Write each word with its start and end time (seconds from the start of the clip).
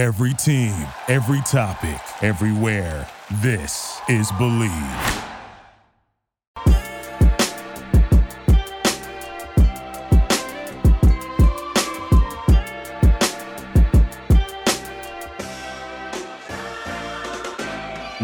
Every 0.00 0.32
team, 0.32 0.72
every 1.08 1.42
topic, 1.42 2.00
everywhere. 2.22 3.06
This 3.42 4.00
is 4.08 4.32
Bleav. 4.32 5.26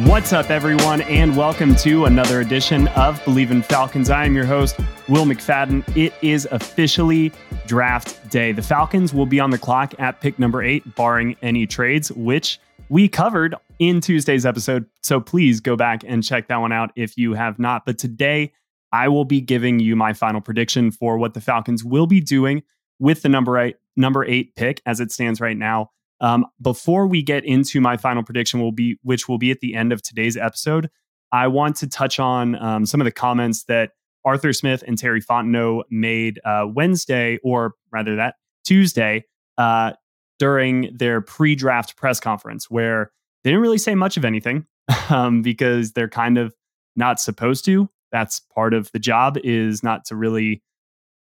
What's 0.07 0.33
up, 0.33 0.49
everyone, 0.49 1.03
and 1.03 1.37
welcome 1.37 1.75
to 1.75 2.07
another 2.07 2.41
edition 2.41 2.89
of 2.89 3.21
Bleav 3.25 3.51
in 3.51 3.61
Falcons. 3.61 4.09
I 4.09 4.25
am 4.25 4.35
your 4.35 4.47
host, 4.47 4.81
Will 5.09 5.25
McFadden. 5.25 5.85
It 5.97 6.13
is 6.21 6.49
officially 6.51 7.33
draft 7.67 8.29
day. 8.29 8.53
The 8.53 8.63
Falcons 8.63 9.15
will 9.15 9.27
be 9.27 9.39
on 9.39 9.51
the 9.51 9.59
clock 9.59 9.95
at 9.99 10.21
pick 10.21 10.39
number 10.39 10.63
eight, 10.63 10.97
barring 10.97 11.37
any 11.43 11.67
trades, 11.67 12.11
which 12.13 12.59
we 12.89 13.09
covered 13.09 13.55
in 13.79 14.01
Tuesday's 14.01 14.45
episode. 14.45 14.87
So 15.03 15.21
please 15.21 15.61
go 15.61 15.77
back 15.77 16.03
and 16.07 16.25
check 16.25 16.49
that 16.49 16.57
one 16.57 16.73
out 16.73 16.91
if 16.97 17.17
you 17.17 17.35
have 17.35 17.59
not. 17.59 17.87
But 17.87 17.99
today, 17.99 18.53
I 18.93 19.09
will 19.09 19.25
be 19.25 19.41
giving 19.41 19.79
you 19.79 19.95
my 19.95 20.13
final 20.13 20.41
prediction 20.41 20.91
for 20.91 21.19
what 21.19 21.35
the 21.35 21.41
Falcons 21.41 21.85
will 21.85 22.07
be 22.07 22.21
doing 22.21 22.63
with 22.99 23.23
the 23.23 23.29
number 23.29 23.59
eight, 23.59 23.77
number 23.97 24.25
eight 24.25 24.57
pick 24.57 24.81
as 24.87 25.01
it 25.01 25.13
stands 25.13 25.41
right 25.41 25.57
now. 25.57 25.91
Um, 26.21 26.47
before 26.61 27.07
we 27.07 27.23
get 27.23 27.45
into 27.45 27.81
my 27.81 27.97
final 27.97 28.23
prediction, 28.23 28.61
will 28.61 28.73
be 28.73 28.99
which 29.03 29.29
will 29.29 29.39
be 29.39 29.51
at 29.51 29.61
the 29.61 29.75
end 29.75 29.93
of 29.93 30.03
today's 30.03 30.37
episode. 30.37 30.91
I 31.31 31.49
want 31.49 31.77
to 31.77 31.87
touch 31.87 32.19
on 32.19 32.57
um, 32.57 32.87
some 32.87 33.01
of 33.01 33.05
the 33.05 33.13
comments 33.13 33.65
that 33.65 33.91
Arthur 34.27 34.53
Smith 34.53 34.83
and 34.87 34.99
Terry 34.99 35.23
Fontenot 35.23 35.85
made 35.91 36.41
uh, 36.45 36.67
Wednesday, 36.69 37.39
or 37.43 37.75
rather 37.91 38.17
that 38.17 38.35
Tuesday, 38.65 39.25
uh, 39.57 39.93
during 40.39 40.95
their 40.95 41.21
pre-draft 41.23 41.97
press 41.97 42.21
conference, 42.21 42.69
where 42.69 43.13
they 43.45 43.51
didn't 43.51 43.63
really 43.63 43.79
say 43.79 43.95
much 43.95 44.17
of 44.17 44.25
anything 44.25 44.67
um, 45.11 45.41
because 45.41 45.93
they're 45.93 46.09
kind 46.09 46.37
of 46.37 46.53
not 46.97 47.21
supposed 47.21 47.65
to. 47.67 47.89
That's 48.13 48.41
part 48.41 48.75
of 48.75 48.91
the 48.93 48.99
job 48.99 49.39
is 49.45 49.83
not 49.83 50.05
to 50.07 50.17
really 50.17 50.63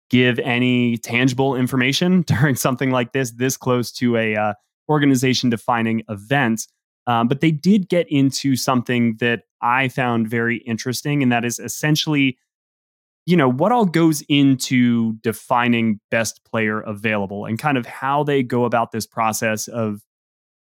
give 0.10 0.40
any 0.40 0.98
tangible 0.98 1.56
information 1.56 2.22
during 2.28 2.56
something 2.56 2.92
like 2.92 3.14
this, 3.14 3.32
this 3.32 3.56
close 3.58 3.92
to 3.94 4.18
a 4.18 4.36
uh, 4.36 4.54
organization 4.90 5.50
defining 5.50 6.04
event. 6.10 6.68
Um, 7.08 7.28
but 7.28 7.40
they 7.40 7.52
did 7.52 7.90
get 7.90 8.08
into 8.10 8.56
something 8.56 9.16
that 9.20 9.44
I 9.62 9.88
found 9.88 10.28
very 10.28 10.58
interesting, 10.58 11.24
and 11.24 11.32
that 11.32 11.46
is 11.46 11.60
essentially, 11.60 12.38
you 13.26 13.38
know, 13.38 13.50
what 13.50 13.72
all 13.72 13.86
goes 13.86 14.24
into 14.30 15.14
defining 15.22 16.00
best 16.10 16.44
player 16.44 16.82
available 16.82 17.46
and 17.46 17.60
kind 17.60 17.78
of 17.78 17.86
how 17.86 18.24
they 18.24 18.42
go 18.44 18.66
about 18.66 18.92
this 18.92 19.06
process 19.06 19.68
of 19.68 20.02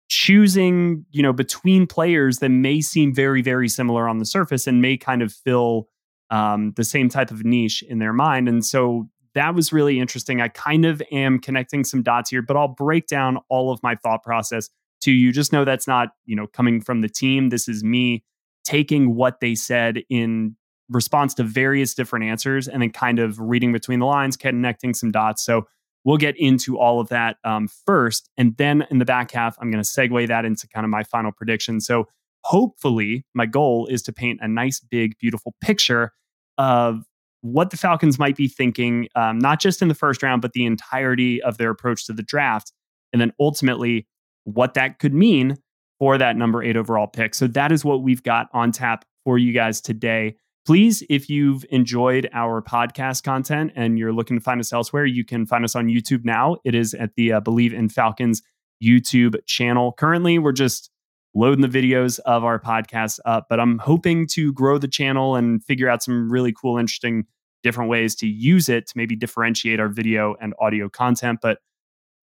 choosing, 0.10 1.06
you 1.12 1.24
know, 1.24 1.34
between 1.34 1.88
players 1.88 2.38
that 2.40 2.50
may 2.50 2.82
seem 2.82 3.16
very, 3.16 3.42
very 3.42 3.68
similar 3.68 4.08
on 4.08 4.20
the 4.20 4.26
surface 4.26 4.68
and 4.68 4.82
may 4.82 4.98
kind 4.98 5.22
of 5.22 5.34
fill 5.34 5.88
um, 6.30 6.74
the 6.76 6.84
same 6.84 7.10
type 7.10 7.32
of 7.32 7.44
niche 7.44 7.84
in 7.84 8.00
their 8.00 8.14
mind. 8.14 8.48
And 8.48 8.64
so 8.64 9.10
that 9.34 9.56
was 9.56 9.72
really 9.72 10.00
interesting. 10.00 10.42
I 10.42 10.50
kind 10.50 10.86
of 10.86 11.02
am 11.12 11.40
connecting 11.40 11.84
some 11.84 12.04
dots 12.04 12.30
here, 12.30 12.42
but 12.42 12.58
I'll 12.58 12.68
break 12.68 13.08
down 13.08 13.38
all 13.50 13.72
of 13.72 13.82
my 13.82 13.96
thought 13.96 14.24
process 14.24 14.70
to 15.02 15.12
you. 15.12 15.32
Just 15.32 15.54
know 15.54 15.66
that's 15.66 15.88
not, 15.88 16.10
you 16.26 16.36
know, 16.36 16.48
coming 16.48 16.82
from 16.82 17.02
the 17.02 17.10
team. 17.10 17.50
This 17.50 17.68
is 17.68 17.84
me 17.84 18.24
taking 18.64 19.16
what 19.16 19.40
they 19.40 19.56
said 19.56 20.04
in 20.10 20.56
response 20.92 21.34
to 21.36 21.44
various 21.44 21.94
different 21.94 22.26
answers 22.26 22.68
and 22.68 22.82
then 22.82 22.92
kind 22.92 23.20
of 23.20 23.40
reading 23.40 23.72
between 23.72 24.00
the 24.00 24.06
lines, 24.06 24.38
connecting 24.38 24.94
some 24.94 25.12
dots. 25.12 25.44
So 25.44 25.66
we'll 26.04 26.18
get 26.18 26.36
into 26.38 26.78
all 26.78 27.00
of 27.00 27.10
that 27.10 27.38
um, 27.44 27.68
first. 27.68 28.30
And 28.38 28.56
then 28.58 28.86
in 28.92 29.00
the 29.00 29.06
back 29.06 29.32
half, 29.32 29.58
I'm 29.60 29.72
going 29.72 29.84
to 29.84 29.90
segue 29.90 30.28
that 30.28 30.46
into 30.46 30.68
kind 30.68 30.84
of 30.84 30.90
my 30.90 31.04
final 31.04 31.32
prediction. 31.32 31.80
So 31.80 32.08
hopefully, 32.44 33.26
my 33.34 33.46
goal 33.46 33.88
is 33.88 34.02
to 34.04 34.14
paint 34.14 34.40
a 34.42 34.48
nice, 34.48 34.80
big, 34.80 35.18
beautiful 35.20 35.56
picture 35.62 36.12
of 36.58 37.04
what 37.42 37.72
the 37.72 37.78
Falcons 37.78 38.20
might 38.20 38.36
be 38.36 38.48
thinking, 38.48 39.08
um, 39.16 39.40
not 39.40 39.60
just 39.60 39.82
in 39.82 39.88
the 39.88 39.96
first 39.96 40.22
round, 40.22 40.42
but 40.42 40.54
the 40.54 40.66
entirety 40.66 41.42
of 41.42 41.58
their 41.58 41.72
approach 41.72 42.06
to 42.06 42.14
the 42.14 42.24
draft. 42.24 42.72
And 43.14 43.22
then 43.22 43.34
ultimately, 43.40 44.08
what 44.44 44.74
that 44.76 45.00
could 45.00 45.14
mean 45.14 45.58
for 46.00 46.18
that 46.18 46.36
number 46.36 46.64
eight 46.64 46.78
overall 46.78 47.08
pick. 47.08 47.36
So 47.36 47.48
that 47.48 47.72
is 47.72 47.86
what 47.86 48.02
we've 48.02 48.24
got 48.24 48.48
on 48.54 48.72
tap 48.72 49.06
for 49.24 49.38
you 49.38 49.54
guys 49.54 49.82
today. 49.82 50.36
Please, 50.66 51.04
if 51.10 51.28
you've 51.28 51.66
enjoyed 51.72 52.30
our 52.34 52.62
podcast 52.62 53.24
content 53.24 53.72
and 53.76 53.98
you're 53.98 54.14
looking 54.14 54.38
to 54.38 54.44
find 54.44 54.60
us 54.60 54.72
elsewhere, 54.72 55.06
you 55.06 55.26
can 55.26 55.46
find 55.46 55.66
us 55.66 55.76
on 55.76 55.88
YouTube 55.88 56.24
now. 56.24 56.58
It 56.64 56.76
is 56.76 56.94
at 56.94 57.16
the 57.16 57.34
uh, 57.34 57.42
Bleav 57.42 57.74
in 57.74 57.90
Falcons 57.90 58.44
YouTube 58.84 59.36
channel. 59.48 59.94
Currently, 59.94 60.38
we're 60.38 60.52
just 60.52 60.92
loading 61.34 61.68
the 61.68 61.68
videos 61.68 62.20
of 62.26 62.44
our 62.44 62.60
podcast 62.60 63.20
up. 63.26 63.48
But 63.50 63.60
I'm 63.60 63.80
hoping 63.80 64.28
to 64.28 64.54
grow 64.54 64.78
the 64.78 64.88
channel 64.88 65.36
and 65.36 65.64
figure 65.64 65.90
out 65.90 66.04
some 66.04 66.32
really 66.32 66.54
cool, 66.54 66.78
interesting, 66.78 67.26
different 67.64 67.90
ways 67.90 68.16
to 68.18 68.28
use 68.28 68.70
it 68.70 68.88
to 68.88 68.94
maybe 68.96 69.16
differentiate 69.16 69.80
our 69.80 69.88
video 69.88 70.36
and 70.42 70.54
audio 70.60 70.90
content. 70.90 71.40
But 71.42 71.60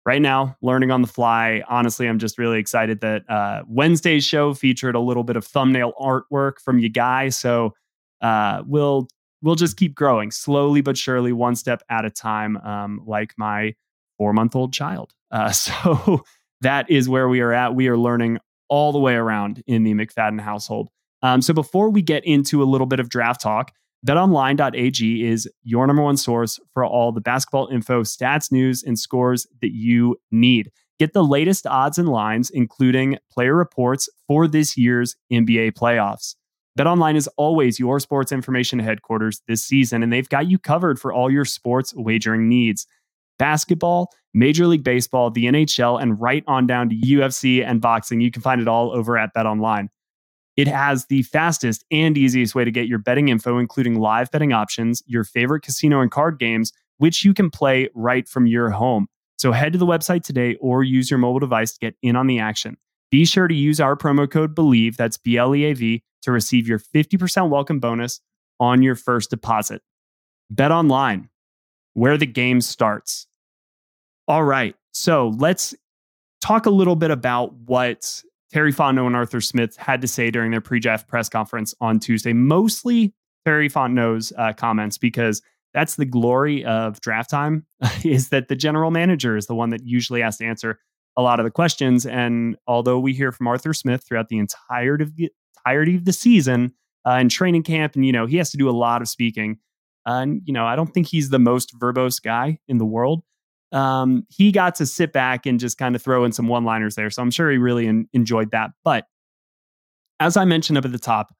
right 0.04 0.22
now, 0.22 0.56
learning 0.62 0.90
on 0.90 1.02
the 1.02 1.08
fly. 1.08 1.62
Honestly, 1.68 2.08
I'm 2.08 2.18
just 2.18 2.38
really 2.38 2.58
excited 2.58 3.00
that 3.02 3.28
uh, 3.30 3.62
Wednesday's 3.68 4.24
show 4.24 4.52
featured 4.52 4.94
a 4.94 5.00
little 5.00 5.24
bit 5.24 5.36
of 5.36 5.44
thumbnail 5.44 5.92
artwork 6.00 6.58
from 6.64 6.78
you 6.78 6.88
guys. 6.88 7.36
So 7.36 7.74
uh, 8.20 8.62
we'll 8.66 9.08
we'll 9.42 9.54
just 9.54 9.76
keep 9.76 9.94
growing 9.94 10.30
slowly 10.30 10.80
but 10.80 10.96
surely, 10.96 11.32
one 11.32 11.56
step 11.56 11.82
at 11.88 12.04
a 12.04 12.10
time, 12.10 12.56
um, 12.58 13.02
like 13.06 13.34
my 13.36 13.74
four 14.18 14.32
month 14.32 14.56
old 14.56 14.72
child. 14.72 15.12
Uh, 15.30 15.50
so 15.52 16.24
that 16.60 16.90
is 16.90 17.08
where 17.08 17.28
we 17.28 17.40
are 17.40 17.52
at. 17.52 17.74
We 17.74 17.88
are 17.88 17.96
learning 17.96 18.38
all 18.68 18.92
the 18.92 18.98
way 18.98 19.14
around 19.14 19.62
in 19.66 19.84
the 19.84 19.94
McFadden 19.94 20.40
household. 20.40 20.88
Um, 21.22 21.40
so 21.40 21.54
before 21.54 21.90
we 21.90 22.02
get 22.02 22.24
into 22.24 22.62
a 22.62 22.64
little 22.64 22.86
bit 22.86 23.00
of 23.00 23.08
draft 23.08 23.40
talk, 23.40 23.72
betonline.ag 24.06 25.24
is 25.26 25.48
your 25.62 25.86
number 25.86 26.02
one 26.02 26.16
source 26.16 26.58
for 26.74 26.84
all 26.84 27.12
the 27.12 27.20
basketball 27.20 27.68
info, 27.68 28.02
stats, 28.02 28.52
news, 28.52 28.82
and 28.82 28.98
scores 28.98 29.46
that 29.60 29.72
you 29.72 30.16
need. 30.30 30.70
Get 30.98 31.12
the 31.12 31.24
latest 31.24 31.66
odds 31.66 31.98
and 31.98 32.08
lines, 32.08 32.50
including 32.50 33.18
player 33.30 33.54
reports 33.54 34.08
for 34.26 34.48
this 34.48 34.76
year's 34.76 35.14
NBA 35.32 35.72
playoffs. 35.72 36.34
BetOnline 36.76 37.16
is 37.16 37.26
always 37.38 37.78
your 37.78 37.98
sports 38.00 38.32
information 38.32 38.78
headquarters 38.78 39.40
this 39.48 39.64
season, 39.64 40.02
and 40.02 40.12
they've 40.12 40.28
got 40.28 40.50
you 40.50 40.58
covered 40.58 40.98
for 40.98 41.12
all 41.12 41.30
your 41.30 41.46
sports 41.46 41.94
wagering 41.94 42.48
needs 42.48 42.86
basketball, 43.38 44.10
Major 44.34 44.66
League 44.66 44.84
Baseball, 44.84 45.30
the 45.30 45.46
NHL, 45.46 46.00
and 46.00 46.20
right 46.20 46.44
on 46.46 46.66
down 46.66 46.90
to 46.90 46.96
UFC 46.96 47.64
and 47.64 47.80
boxing. 47.80 48.20
You 48.20 48.30
can 48.30 48.42
find 48.42 48.60
it 48.60 48.68
all 48.68 48.92
over 48.92 49.16
at 49.16 49.34
BetOnline. 49.34 49.88
It 50.56 50.68
has 50.68 51.06
the 51.06 51.22
fastest 51.22 51.84
and 51.90 52.16
easiest 52.16 52.54
way 52.54 52.64
to 52.64 52.70
get 52.70 52.88
your 52.88 52.98
betting 52.98 53.28
info, 53.28 53.58
including 53.58 54.00
live 54.00 54.30
betting 54.30 54.52
options, 54.52 55.02
your 55.06 55.24
favorite 55.24 55.62
casino 55.62 56.00
and 56.00 56.10
card 56.10 56.38
games, 56.38 56.72
which 56.98 57.24
you 57.24 57.34
can 57.34 57.50
play 57.50 57.88
right 57.94 58.26
from 58.26 58.46
your 58.46 58.70
home. 58.70 59.06
So 59.38 59.52
head 59.52 59.72
to 59.74 59.78
the 59.78 59.86
website 59.86 60.24
today 60.24 60.56
or 60.60 60.82
use 60.82 61.10
your 61.10 61.18
mobile 61.18 61.40
device 61.40 61.72
to 61.72 61.78
get 61.78 61.94
in 62.02 62.16
on 62.16 62.26
the 62.26 62.38
action. 62.38 62.78
Be 63.10 63.26
sure 63.26 63.48
to 63.48 63.54
use 63.54 63.80
our 63.80 63.96
promo 63.96 64.30
code 64.30 64.54
BLEAV, 64.54 64.96
that's 64.96 65.18
B 65.18 65.36
L 65.36 65.54
E 65.54 65.64
A 65.64 65.74
V, 65.74 66.02
to 66.26 66.32
receive 66.32 66.68
your 66.68 66.78
50% 66.78 67.48
welcome 67.48 67.80
bonus 67.80 68.20
on 68.60 68.82
your 68.82 68.94
first 68.94 69.30
deposit. 69.30 69.82
Bet 70.50 70.70
online, 70.70 71.30
where 71.94 72.18
the 72.18 72.26
game 72.26 72.60
starts. 72.60 73.26
All 74.28 74.44
right. 74.44 74.76
So 74.92 75.28
let's 75.38 75.74
talk 76.40 76.66
a 76.66 76.70
little 76.70 76.96
bit 76.96 77.10
about 77.10 77.54
what 77.54 78.22
Terry 78.52 78.72
Fontenot 78.72 79.06
and 79.06 79.16
Arthur 79.16 79.40
Smith 79.40 79.76
had 79.76 80.00
to 80.00 80.08
say 80.08 80.30
during 80.30 80.50
their 80.50 80.60
pre-draft 80.60 81.08
press 81.08 81.28
conference 81.28 81.74
on 81.80 81.98
Tuesday. 81.98 82.32
Mostly 82.32 83.14
Terry 83.44 83.68
Fontenot's 83.68 84.32
uh, 84.36 84.52
comments 84.52 84.98
because 84.98 85.42
that's 85.74 85.96
the 85.96 86.04
glory 86.04 86.64
of 86.64 87.00
draft 87.00 87.30
time 87.30 87.66
is 88.04 88.30
that 88.30 88.48
the 88.48 88.56
general 88.56 88.90
manager 88.90 89.36
is 89.36 89.46
the 89.46 89.54
one 89.54 89.70
that 89.70 89.84
usually 89.84 90.22
has 90.22 90.38
to 90.38 90.44
answer 90.44 90.78
a 91.16 91.22
lot 91.22 91.40
of 91.40 91.44
the 91.44 91.50
questions. 91.50 92.06
And 92.06 92.56
although 92.66 92.98
we 92.98 93.14
hear 93.14 93.32
from 93.32 93.46
Arthur 93.46 93.72
Smith 93.72 94.04
throughout 94.06 94.28
the 94.28 94.38
entirety 94.38 95.04
of 95.04 95.16
the, 95.16 95.30
entirety 95.66 95.96
of 95.96 96.04
the 96.04 96.12
season 96.12 96.72
uh, 97.04 97.10
and 97.10 97.30
training 97.30 97.62
camp, 97.62 97.94
and 97.96 98.06
you 98.06 98.12
know 98.12 98.26
he 98.26 98.36
has 98.36 98.50
to 98.50 98.56
do 98.56 98.68
a 98.68 98.72
lot 98.72 99.02
of 99.02 99.08
speaking. 99.08 99.58
And, 100.06 100.42
you 100.44 100.52
know, 100.52 100.64
I 100.64 100.76
don't 100.76 100.94
think 100.94 101.08
he's 101.08 101.30
the 101.30 101.38
most 101.40 101.76
verbose 101.78 102.22
guy 102.22 102.60
in 102.68 102.78
the 102.78 102.86
world. 102.86 103.24
Um, 103.72 104.24
he 104.28 104.52
got 104.52 104.76
to 104.76 104.86
sit 104.86 105.12
back 105.12 105.46
and 105.46 105.58
just 105.58 105.76
kind 105.76 105.96
of 105.96 106.02
throw 106.02 106.24
in 106.24 106.30
some 106.30 106.46
one 106.46 106.64
liners 106.64 106.94
there. 106.94 107.10
So 107.10 107.22
I'm 107.22 107.32
sure 107.32 107.50
he 107.50 107.58
really 107.58 107.88
in, 107.88 108.08
enjoyed 108.12 108.52
that. 108.52 108.70
But 108.84 109.06
as 110.20 110.36
I 110.36 110.44
mentioned 110.44 110.78
up 110.78 110.84
at 110.84 110.92
the 110.92 110.98
top, 110.98 111.34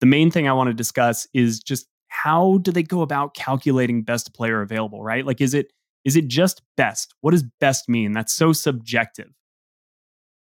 the 0.00 0.06
main 0.06 0.32
thing 0.32 0.48
I 0.48 0.52
want 0.52 0.66
to 0.66 0.74
discuss 0.74 1.28
is 1.32 1.60
just 1.60 1.86
how 2.08 2.58
do 2.58 2.72
they 2.72 2.82
go 2.82 3.02
about 3.02 3.34
calculating 3.34 4.02
best 4.02 4.34
player 4.34 4.62
available, 4.62 5.02
right? 5.02 5.24
Like, 5.24 5.40
is 5.40 5.54
it 5.54 5.72
is 6.04 6.16
it 6.16 6.26
just 6.26 6.62
best? 6.76 7.14
What 7.20 7.30
does 7.30 7.44
best 7.60 7.88
mean? 7.88 8.12
That's 8.12 8.34
so 8.34 8.52
subjective. 8.52 9.30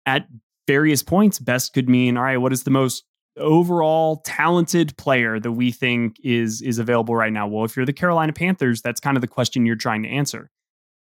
At 0.06 0.28
various 0.68 1.04
points, 1.04 1.40
best 1.40 1.74
could 1.74 1.90
mean, 1.90 2.18
all 2.18 2.24
right, 2.24 2.38
what 2.38 2.54
is 2.54 2.64
the 2.64 2.72
most 2.72 3.04
overall 3.38 4.18
talented 4.26 4.96
player 4.98 5.40
that 5.40 5.52
we 5.52 5.72
think 5.72 6.18
is 6.24 6.62
is 6.62 6.80
available 6.80 7.16
right 7.16 7.34
now? 7.34 7.48
Well, 7.48 7.66
if 7.66 7.76
you're 7.76 7.86
the 7.86 7.94
Carolina 7.94 8.34
Panthers, 8.34 8.82
that's 8.82 9.00
kind 9.00 9.18
of 9.18 9.22
the 9.22 9.28
question 9.28 9.66
you're 9.66 9.76
trying 9.76 10.04
to 10.04 10.10
answer. 10.10 10.50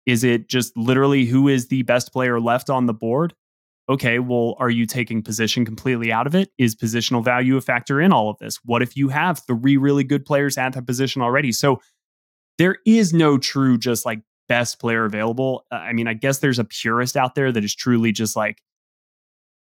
Is 0.06 0.24
it 0.24 0.50
just 0.50 0.76
literally 0.76 1.26
who 1.26 1.48
is 1.48 1.68
the 1.68 1.84
best 1.84 2.12
player 2.12 2.40
left 2.40 2.70
on 2.70 2.86
the 2.88 2.94
board? 2.94 3.34
okay, 3.90 4.20
well, 4.20 4.56
are 4.60 4.70
you 4.70 4.86
taking 4.86 5.22
position 5.22 5.66
completely 5.66 6.12
out 6.12 6.28
of 6.28 6.36
it? 6.36 6.50
Is 6.58 6.76
positional 6.76 7.24
value 7.24 7.58
a 7.58 7.62
factor 7.62 8.00
in 8.00 8.14
all 8.14 8.30
of 8.30 8.38
this? 8.40 8.58
What 8.64 8.82
if 8.82 8.96
you 8.96 9.10
have 9.10 9.42
three 9.46 9.78
really 9.78 10.04
good 10.04 10.26
players 10.26 10.58
at 10.58 10.74
that 10.74 10.88
position 10.88 11.22
already? 11.22 11.52
So 11.52 11.82
there 12.58 12.78
is 12.86 13.14
no 13.14 13.38
true 13.38 13.78
just 13.78 14.06
like 14.06 14.22
best 14.48 14.80
player 14.80 15.06
available. 15.06 15.66
Uh, 15.72 15.76
I 15.76 15.94
mean, 15.94 16.08
I 16.08 16.14
guess 16.14 16.40
there's 16.40 16.60
a 16.60 16.64
purist 16.64 17.18
out 17.18 17.36
there 17.36 17.52
that 17.52 17.64
is 17.64 17.76
truly 17.76 18.12
just 18.12 18.36
like, 18.36 18.62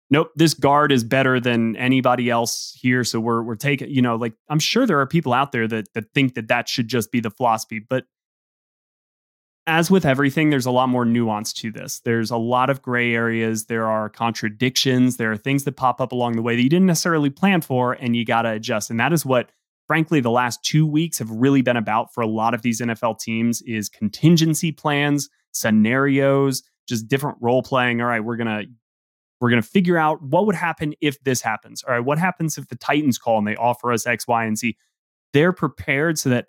nope, 0.10 0.32
this 0.36 0.54
guard 0.54 0.92
is 0.92 1.04
better 1.04 1.40
than 1.40 1.76
anybody 1.76 2.30
else 2.30 2.78
here. 2.80 3.04
So 3.04 3.20
we're 3.20 3.42
we're 3.42 3.56
taking, 3.56 3.90
you 3.90 4.02
know, 4.02 4.16
like 4.16 4.34
I'm 4.50 4.60
sure 4.60 4.86
there 4.86 5.00
are 5.00 5.08
people 5.08 5.34
out 5.34 5.52
there 5.52 5.68
that 5.68 5.94
that 5.94 6.12
think 6.14 6.36
that 6.36 6.48
that 6.48 6.70
should 6.70 6.88
just 6.88 7.12
be 7.12 7.20
the 7.20 7.32
philosophy, 7.32 7.80
but 7.80 8.06
as 9.68 9.90
with 9.90 10.06
everything, 10.06 10.50
there's 10.50 10.68
a 10.68 10.72
lot 10.72 10.90
more 10.90 11.06
nuance 11.06 11.52
to 11.54 11.72
this. 11.72 12.00
There's 12.02 12.30
a 12.30 12.38
lot 12.38 12.70
of 12.70 12.82
gray 12.82 13.16
areas. 13.16 13.66
There 13.66 13.88
are 13.88 14.10
contradictions. 14.10 15.18
There 15.18 15.32
are 15.32 15.38
things 15.38 15.64
that 15.64 15.76
pop 15.76 16.00
up 16.00 16.12
along 16.12 16.36
the 16.36 16.44
way 16.44 16.56
that 16.56 16.62
you 16.62 16.70
didn't 16.70 16.86
necessarily 16.86 17.32
plan 17.32 17.62
for, 17.62 17.94
and 17.94 18.16
you 18.16 18.26
got 18.26 18.44
to 18.44 18.52
adjust. 18.52 18.92
And 18.92 19.00
that 19.00 19.12
is 19.12 19.26
what, 19.26 19.50
frankly, 19.88 20.20
the 20.20 20.30
last 20.30 20.64
two 20.64 20.86
weeks 20.86 21.18
have 21.18 21.32
really 21.32 21.64
been 21.64 21.78
about 21.78 22.14
for 22.14 22.22
a 22.22 22.28
lot 22.28 22.54
of 22.54 22.62
these 22.62 22.80
NFL 22.80 23.20
teams: 23.20 23.64
is 23.64 23.90
contingency 23.90 24.72
plans, 24.72 25.30
scenarios, 25.52 26.62
just 26.88 27.08
different 27.08 27.38
role 27.42 27.64
playing. 27.64 28.02
All 28.02 28.08
right, 28.08 28.24
we're 28.24 28.38
gonna 28.38 28.66
we're 29.40 29.50
gonna 29.50 29.62
figure 29.62 29.98
out 29.98 30.22
what 30.22 30.46
would 30.46 30.56
happen 30.56 30.94
if 31.02 31.22
this 31.24 31.42
happens. 31.42 31.84
All 31.84 31.94
right, 31.94 32.00
what 32.04 32.18
happens 32.18 32.58
if 32.58 32.68
the 32.68 32.76
Titans 32.76 33.18
call 33.18 33.38
and 33.38 33.48
they 33.48 33.56
offer 33.56 33.92
us 33.92 34.08
X, 34.08 34.28
Y, 34.28 34.46
and 34.46 34.58
Z? 34.58 34.78
They're 35.34 35.54
prepared 35.54 36.18
so 36.18 36.30
that 36.30 36.48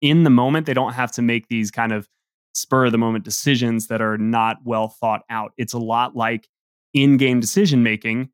in 0.00 0.24
the 0.24 0.30
moment 0.30 0.66
they 0.66 0.74
don't 0.74 0.92
have 0.92 1.12
to 1.12 1.22
make 1.22 1.48
these 1.48 1.70
kind 1.70 1.92
of 1.92 2.08
spur 2.54 2.86
of 2.86 2.92
the 2.92 2.98
moment 2.98 3.24
decisions 3.24 3.88
that 3.88 4.00
are 4.00 4.18
not 4.18 4.58
well 4.64 4.88
thought 4.88 5.22
out. 5.30 5.52
It's 5.56 5.72
a 5.72 5.78
lot 5.78 6.16
like 6.16 6.48
in 6.92 7.16
game 7.16 7.40
decision 7.40 7.82
making. 7.82 8.30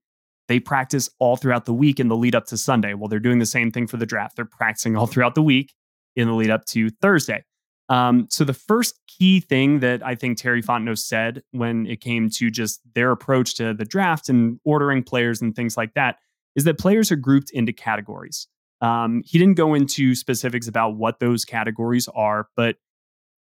They 0.49 0.61
practice 0.61 1.09
all 1.19 1.37
throughout 1.37 1.65
the 1.65 1.73
week 1.73 2.01
in 2.01 2.09
the 2.09 2.17
lead 2.17 2.35
up 2.35 2.47
to 2.47 2.57
Sunday. 2.57 2.95
Well, 2.95 3.09
they're 3.09 3.21
doing 3.21 3.39
the 3.39 3.47
same 3.47 3.71
thing 3.71 3.87
for 3.87 3.97
the 3.97 4.07
draft. 4.07 4.37
They're 4.37 4.45
practicing 4.45 4.97
all 4.97 5.07
throughout 5.07 5.35
the 5.35 5.43
week 5.43 5.75
in 6.17 6.27
the 6.27 6.35
lead 6.35 6.51
up 6.51 6.65
to 6.67 6.91
Thursday. 6.91 7.45
Um, 7.91 8.29
so, 8.31 8.45
the 8.45 8.55
first 8.55 8.99
key 9.09 9.41
thing 9.41 9.81
that 9.81 10.03
I 10.05 10.15
think 10.15 10.39
Terry 10.39 10.63
Fontenot 10.63 10.99
said 10.99 11.43
when 11.51 11.87
it 11.87 12.01
came 12.01 12.31
to 12.31 12.51
just 12.51 12.81
their 12.95 13.11
approach 13.11 13.57
to 13.57 13.75
the 13.75 13.85
draft 13.85 14.29
and 14.29 14.59
ordering 14.65 15.03
players 15.03 15.43
and 15.43 15.55
things 15.55 15.77
like 15.77 15.95
that 15.95 16.17
is 16.57 16.65
that 16.65 16.79
players 16.79 17.11
are 17.13 17.17
grouped 17.17 17.51
into 17.51 17.73
categories. 17.73 18.47
Um, 18.81 19.23
he 19.27 19.39
didn't 19.39 19.57
go 19.57 19.75
into 19.75 20.15
specifics 20.15 20.69
about 20.69 20.97
what 20.97 21.21
those 21.21 21.45
categories 21.45 22.09
are, 22.15 22.49
but 22.57 22.77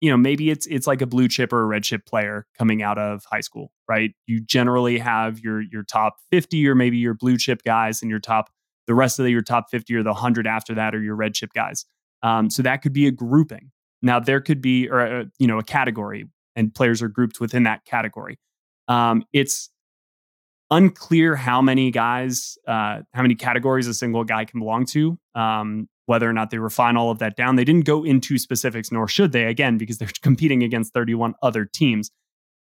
you 0.00 0.10
know 0.10 0.16
maybe 0.16 0.50
it's 0.50 0.66
it's 0.66 0.86
like 0.86 1.02
a 1.02 1.06
blue 1.06 1.28
chip 1.28 1.52
or 1.52 1.60
a 1.60 1.66
red 1.66 1.84
chip 1.84 2.06
player 2.06 2.46
coming 2.56 2.82
out 2.82 2.98
of 2.98 3.24
high 3.30 3.40
school 3.40 3.72
right? 3.88 4.14
You 4.26 4.40
generally 4.40 4.98
have 4.98 5.40
your 5.40 5.60
your 5.60 5.82
top 5.82 6.16
50 6.30 6.68
or 6.68 6.74
maybe 6.74 6.98
your 6.98 7.14
blue 7.14 7.38
chip 7.38 7.62
guys 7.64 8.02
and 8.02 8.10
your 8.10 8.20
top 8.20 8.50
the 8.86 8.94
rest 8.94 9.18
of 9.18 9.24
the, 9.24 9.30
your 9.30 9.42
top 9.42 9.70
50 9.70 9.94
or 9.96 10.02
the 10.02 10.12
100 10.12 10.46
after 10.46 10.74
that 10.74 10.94
are 10.94 11.02
your 11.02 11.14
red 11.14 11.34
chip 11.34 11.52
guys. 11.52 11.84
Um, 12.22 12.48
so 12.48 12.62
that 12.62 12.80
could 12.82 12.92
be 12.92 13.06
a 13.06 13.10
grouping 13.10 13.70
now 14.02 14.20
there 14.20 14.40
could 14.40 14.60
be 14.60 14.88
or 14.88 15.00
a, 15.00 15.20
uh, 15.20 15.24
you 15.38 15.46
know 15.46 15.58
a 15.58 15.64
category 15.64 16.26
and 16.56 16.74
players 16.74 17.02
are 17.02 17.08
grouped 17.08 17.40
within 17.40 17.62
that 17.64 17.84
category 17.84 18.38
um, 18.88 19.24
it's 19.32 19.70
unclear 20.70 21.34
how 21.36 21.62
many 21.62 21.90
guys 21.90 22.58
uh, 22.66 23.00
how 23.12 23.22
many 23.22 23.34
categories 23.34 23.86
a 23.86 23.94
single 23.94 24.24
guy 24.24 24.44
can 24.44 24.60
belong 24.60 24.84
to 24.86 25.18
um, 25.34 25.88
whether 26.08 26.28
or 26.28 26.32
not 26.32 26.48
they 26.48 26.58
refine 26.58 26.96
all 26.96 27.10
of 27.10 27.18
that 27.18 27.36
down. 27.36 27.56
They 27.56 27.66
didn't 27.66 27.84
go 27.84 28.02
into 28.02 28.38
specifics, 28.38 28.90
nor 28.90 29.06
should 29.08 29.32
they, 29.32 29.44
again, 29.44 29.76
because 29.76 29.98
they're 29.98 30.08
competing 30.22 30.62
against 30.62 30.94
31 30.94 31.34
other 31.42 31.66
teams. 31.66 32.10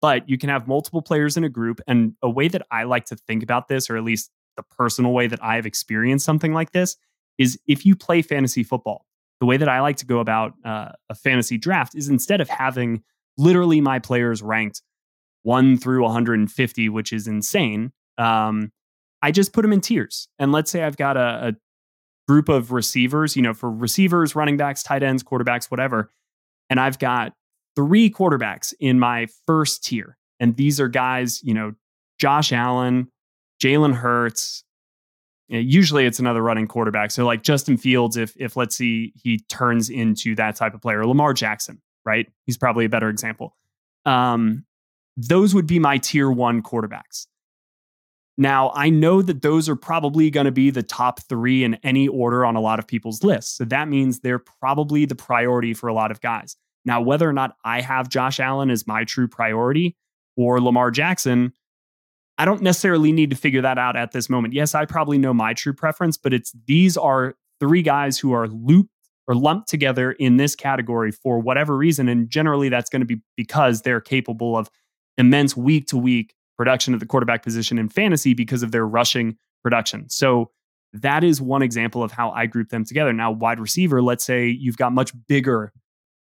But 0.02 0.28
you 0.30 0.38
can 0.38 0.50
have 0.50 0.68
multiple 0.68 1.02
players 1.02 1.38
in 1.38 1.46
a 1.46 1.50
group. 1.50 1.80
And 1.88 2.14
a 2.22 2.30
way 2.30 2.50
that 2.50 2.62
I 2.72 2.84
like 2.84 3.06
to 3.06 3.16
think 3.16 3.42
about 3.42 3.70
this, 3.70 3.90
or 3.90 3.96
at 3.96 4.04
least 4.04 4.32
the 4.58 4.64
personal 4.64 5.14
way 5.14 5.28
that 5.28 5.42
I've 5.42 5.66
experienced 5.66 6.26
something 6.26 6.54
like 6.54 6.74
this, 6.74 6.98
is 7.38 7.58
if 7.68 7.86
you 7.86 7.96
play 7.96 8.22
fantasy 8.22 8.64
football, 8.64 9.06
the 9.40 9.46
way 9.46 9.58
that 9.58 9.70
I 9.70 9.82
like 9.82 9.98
to 9.98 10.06
go 10.06 10.20
about 10.20 10.54
uh, 10.66 10.90
a 11.10 11.16
fantasy 11.16 11.58
draft 11.58 11.96
is 11.96 12.10
instead 12.10 12.42
of 12.42 12.50
having 12.50 13.04
literally 13.38 13.82
my 13.82 14.00
players 14.00 14.42
ranked 14.42 14.82
one 15.44 15.78
through 15.78 16.04
150, 16.04 16.90
which 16.90 17.14
is 17.14 17.28
insane. 17.28 17.92
Um, 18.18 18.72
I 19.22 19.32
just 19.32 19.54
put 19.54 19.62
them 19.62 19.74
in 19.74 19.82
tiers. 19.82 20.28
And 20.40 20.52
let's 20.52 20.72
say 20.72 20.84
I've 20.84 20.98
got 20.98 21.18
a, 21.18 21.50
a 21.50 21.54
group 22.28 22.50
of 22.50 22.72
receivers, 22.72 23.36
you 23.36 23.42
know, 23.42 23.54
for 23.54 23.72
receivers, 23.72 24.36
running 24.36 24.58
backs, 24.58 24.84
tight 24.84 25.04
ends, 25.04 25.24
quarterbacks, 25.24 25.72
whatever. 25.72 26.12
And 26.70 26.80
I've 26.80 27.00
got 27.00 27.34
three 27.76 28.10
quarterbacks 28.10 28.74
in 28.80 29.00
my 29.00 29.28
first 29.46 29.84
tier. 29.84 30.18
And 30.40 30.56
these 30.56 30.80
are 30.80 30.88
guys, 30.88 31.42
you 31.44 31.54
know, 31.54 31.74
Josh 32.20 32.52
Allen, 32.52 33.10
Jalen 33.64 33.96
Hurts. 33.96 34.64
Usually 35.48 36.06
it's 36.06 36.20
another 36.20 36.42
running 36.42 36.68
quarterback. 36.68 37.12
So 37.12 37.26
like 37.26 37.44
Justin 37.44 37.78
Fields, 37.78 38.18
if 38.18 38.34
if 38.38 38.56
let's 38.56 38.76
see 38.76 39.14
he 39.16 39.40
turns 39.50 39.90
into 39.90 40.36
that 40.36 40.56
type 40.56 40.74
of 40.74 40.82
player, 40.82 41.06
Lamar 41.06 41.34
Jackson, 41.34 41.82
right? 42.06 42.28
He's 42.46 42.58
probably 42.58 42.86
a 42.86 42.90
better 42.90 43.10
example. 43.10 43.56
Um, 44.06 44.66
those 45.16 45.54
would 45.56 45.68
be 45.68 45.80
my 45.80 45.98
tier 45.98 46.30
one 46.30 46.62
quarterbacks. 46.62 47.28
Now, 48.38 48.72
I 48.76 48.92
know 48.92 49.24
that 49.24 49.42
those 49.42 49.68
are 49.68 49.76
probably 49.76 50.30
going 50.30 50.46
to 50.46 50.52
be 50.52 50.70
the 50.70 50.84
top 50.84 51.22
three 51.24 51.64
in 51.64 51.76
any 51.84 52.08
order 52.08 52.46
on 52.46 52.56
a 52.56 52.62
lot 52.62 52.78
of 52.78 52.86
people's 52.86 53.24
lists. 53.24 53.58
So 53.58 53.66
that 53.66 53.88
means 53.88 54.20
they're 54.20 54.38
probably 54.38 55.06
the 55.06 55.16
priority 55.16 55.74
for 55.74 55.88
a 55.88 55.94
lot 55.94 56.12
of 56.12 56.22
guys. 56.22 56.56
Now, 56.86 57.02
whether 57.02 57.28
or 57.28 57.34
not 57.34 57.56
I 57.66 57.82
have 57.82 58.10
Josh 58.10 58.40
Allen 58.40 58.70
as 58.70 58.86
my 58.86 59.06
true 59.06 59.28
priority 59.28 59.96
or 60.36 60.62
Lamar 60.62 60.92
Jackson, 60.92 61.52
I 62.38 62.46
don't 62.46 62.62
necessarily 62.62 63.12
need 63.12 63.30
to 63.32 63.36
figure 63.36 63.62
that 63.62 63.78
out 63.78 63.96
at 63.96 64.12
this 64.12 64.30
moment. 64.30 64.54
Yes, 64.54 64.76
I 64.76 64.86
probably 64.86 65.18
know 65.18 65.34
my 65.34 65.54
true 65.54 65.74
preference, 65.74 66.18
but 66.18 66.34
it's 66.34 66.54
these 66.68 66.96
are 66.98 67.36
three 67.60 67.82
guys 67.82 68.20
who 68.20 68.32
are 68.34 68.48
looped 68.48 68.92
or 69.28 69.36
lumped 69.36 69.68
together 69.68 70.12
in 70.14 70.38
this 70.38 70.56
category 70.56 71.12
for 71.12 71.40
whatever 71.40 71.76
reason. 71.76 72.08
And 72.08 72.30
generally, 72.30 72.70
that's 72.70 72.90
going 72.90 73.02
to 73.02 73.06
be 73.06 73.22
because 73.36 73.82
they're 73.82 74.02
capable 74.02 74.56
of 74.56 74.70
immense 75.18 75.58
week 75.58 75.88
to 75.88 75.98
week 75.98 76.34
production 76.58 76.94
at 76.94 77.00
the 77.00 77.06
quarterback 77.06 77.44
position 77.44 77.78
in 77.78 77.90
fantasy 77.90 78.34
because 78.34 78.64
of 78.64 78.72
their 78.72 78.88
rushing 78.88 79.38
production. 79.64 80.10
So 80.10 80.52
that 80.94 81.24
is 81.24 81.42
one 81.42 81.62
example 81.62 82.04
of 82.04 82.12
how 82.12 82.32
I 82.32 82.46
group 82.46 82.70
them 82.70 82.86
together. 82.86 83.14
Now, 83.14 83.32
wide 83.32 83.60
receiver, 83.60 84.02
let's 84.02 84.24
say 84.24 84.48
you've 84.48 84.78
got 84.78 84.94
much 84.94 85.12
bigger 85.28 85.74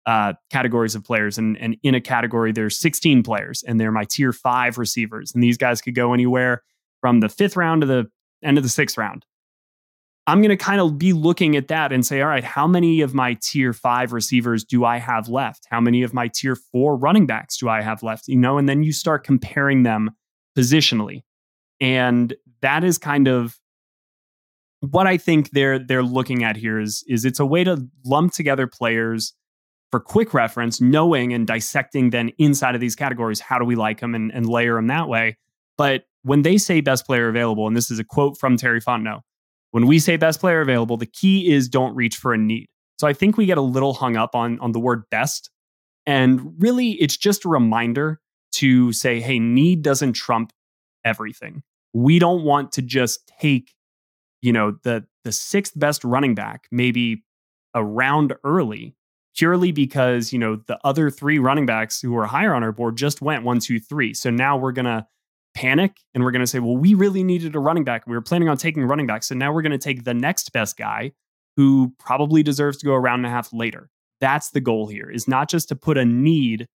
uh, 0.06 0.34
categories 0.50 0.94
of 0.94 1.04
players, 1.04 1.36
and, 1.36 1.58
and 1.58 1.76
in 1.82 1.94
a 1.94 2.00
category, 2.00 2.52
there's 2.52 2.78
16 2.78 3.22
players, 3.22 3.64
and 3.66 3.80
they're 3.80 3.92
my 3.92 4.04
tier 4.04 4.32
five 4.32 4.78
receivers. 4.78 5.32
And 5.34 5.42
these 5.42 5.58
guys 5.58 5.80
could 5.80 5.94
go 5.94 6.14
anywhere 6.14 6.62
from 7.00 7.20
the 7.20 7.28
fifth 7.28 7.56
round 7.56 7.82
to 7.82 7.86
the 7.86 8.06
end 8.42 8.56
of 8.56 8.62
the 8.62 8.70
sixth 8.70 8.96
round. 8.96 9.26
I'm 10.28 10.40
going 10.40 10.50
to 10.50 10.56
kind 10.56 10.80
of 10.80 10.98
be 10.98 11.12
looking 11.12 11.54
at 11.56 11.68
that 11.68 11.92
and 11.92 12.04
say, 12.04 12.20
all 12.20 12.28
right, 12.28 12.42
how 12.42 12.66
many 12.66 13.00
of 13.00 13.14
my 13.14 13.36
tier 13.40 13.72
five 13.72 14.12
receivers 14.12 14.64
do 14.64 14.84
I 14.84 14.98
have 14.98 15.28
left? 15.28 15.66
How 15.70 15.80
many 15.80 16.02
of 16.02 16.12
my 16.12 16.28
tier 16.28 16.56
four 16.56 16.96
running 16.96 17.26
backs 17.26 17.56
do 17.58 17.68
I 17.68 17.80
have 17.82 18.02
left? 18.02 18.26
You 18.26 18.36
know, 18.36 18.58
and 18.58 18.68
then 18.68 18.82
you 18.82 18.92
start 18.92 19.24
comparing 19.24 19.84
them 19.84 20.10
positionally. 20.58 21.22
And 21.80 22.34
that 22.60 22.82
is 22.82 22.98
kind 22.98 23.28
of 23.28 23.58
what 24.80 25.06
I 25.06 25.16
think 25.16 25.50
they're 25.50 25.78
they're 25.78 26.02
looking 26.02 26.42
at 26.42 26.56
here 26.56 26.78
is 26.78 27.04
is 27.06 27.24
it's 27.24 27.40
a 27.40 27.46
way 27.46 27.64
to 27.64 27.86
lump 28.04 28.32
together 28.32 28.66
players 28.66 29.32
for 29.90 30.00
quick 30.00 30.34
reference, 30.34 30.80
knowing 30.80 31.32
and 31.32 31.46
dissecting 31.46 32.10
then 32.10 32.30
inside 32.38 32.74
of 32.74 32.80
these 32.80 32.96
categories, 32.96 33.40
how 33.40 33.58
do 33.58 33.64
we 33.64 33.76
like 33.76 34.00
them 34.00 34.14
and, 34.14 34.32
and 34.32 34.48
layer 34.48 34.74
them 34.74 34.88
that 34.88 35.08
way. 35.08 35.36
But 35.78 36.04
when 36.22 36.42
they 36.42 36.58
say 36.58 36.80
best 36.80 37.06
player 37.06 37.28
available, 37.28 37.66
and 37.66 37.76
this 37.76 37.90
is 37.90 37.98
a 37.98 38.04
quote 38.04 38.36
from 38.36 38.56
Terry 38.56 38.80
Fontenot, 38.80 39.20
when 39.70 39.86
we 39.86 39.98
say 39.98 40.16
best 40.16 40.40
player 40.40 40.60
available, 40.60 40.96
the 40.96 41.06
key 41.06 41.52
is 41.52 41.68
don't 41.68 41.94
reach 41.94 42.16
for 42.16 42.32
a 42.32 42.38
need. 42.38 42.68
So 42.98 43.06
I 43.06 43.12
think 43.12 43.36
we 43.36 43.46
get 43.46 43.58
a 43.58 43.62
little 43.62 43.92
hung 43.92 44.16
up 44.16 44.34
on, 44.34 44.58
on 44.60 44.72
the 44.72 44.80
word 44.80 45.04
best. 45.10 45.50
And 46.06 46.54
really, 46.58 46.92
it's 46.92 47.16
just 47.16 47.44
a 47.44 47.48
reminder 47.48 48.20
to 48.52 48.92
say, 48.92 49.20
hey, 49.20 49.38
need 49.38 49.82
doesn't 49.82 50.14
trump 50.14 50.52
everything. 51.04 51.62
We 51.92 52.18
don't 52.18 52.42
want 52.42 52.72
to 52.72 52.82
just 52.82 53.30
take, 53.40 53.74
you 54.40 54.52
know, 54.52 54.78
the 54.82 55.06
the 55.24 55.32
sixth 55.32 55.72
best 55.76 56.04
running 56.04 56.34
back, 56.34 56.68
maybe 56.70 57.24
a 57.74 57.84
round 57.84 58.34
early, 58.44 58.94
purely 59.36 59.72
because, 59.72 60.32
you 60.32 60.38
know, 60.38 60.56
the 60.66 60.78
other 60.84 61.10
three 61.10 61.38
running 61.38 61.66
backs 61.66 62.00
who 62.00 62.16
are 62.16 62.26
higher 62.26 62.54
on 62.54 62.62
our 62.62 62.72
board 62.72 62.96
just 62.96 63.20
went 63.20 63.44
one, 63.44 63.60
two, 63.60 63.78
three. 63.78 64.14
So 64.14 64.30
now 64.30 64.56
we're 64.56 64.72
gonna 64.72 65.06
panic 65.54 65.96
and 66.14 66.24
we're 66.24 66.30
gonna 66.30 66.46
say, 66.46 66.58
well, 66.58 66.76
we 66.76 66.94
really 66.94 67.22
needed 67.22 67.54
a 67.54 67.58
running 67.58 67.84
back. 67.84 68.06
We 68.06 68.14
were 68.14 68.22
planning 68.22 68.48
on 68.48 68.56
taking 68.56 68.84
running 68.84 69.06
back. 69.06 69.22
So 69.22 69.34
now 69.34 69.52
we're 69.52 69.62
gonna 69.62 69.78
take 69.78 70.04
the 70.04 70.14
next 70.14 70.52
best 70.52 70.76
guy 70.76 71.12
who 71.56 71.94
probably 71.98 72.42
deserves 72.42 72.78
to 72.78 72.86
go 72.86 72.92
a 72.92 73.00
round 73.00 73.20
and 73.20 73.26
a 73.26 73.30
half 73.30 73.52
later. 73.52 73.90
That's 74.20 74.50
the 74.50 74.60
goal 74.60 74.86
here, 74.86 75.10
is 75.10 75.28
not 75.28 75.48
just 75.48 75.68
to 75.68 75.76
put 75.76 75.98
a 75.98 76.04
need 76.04 76.68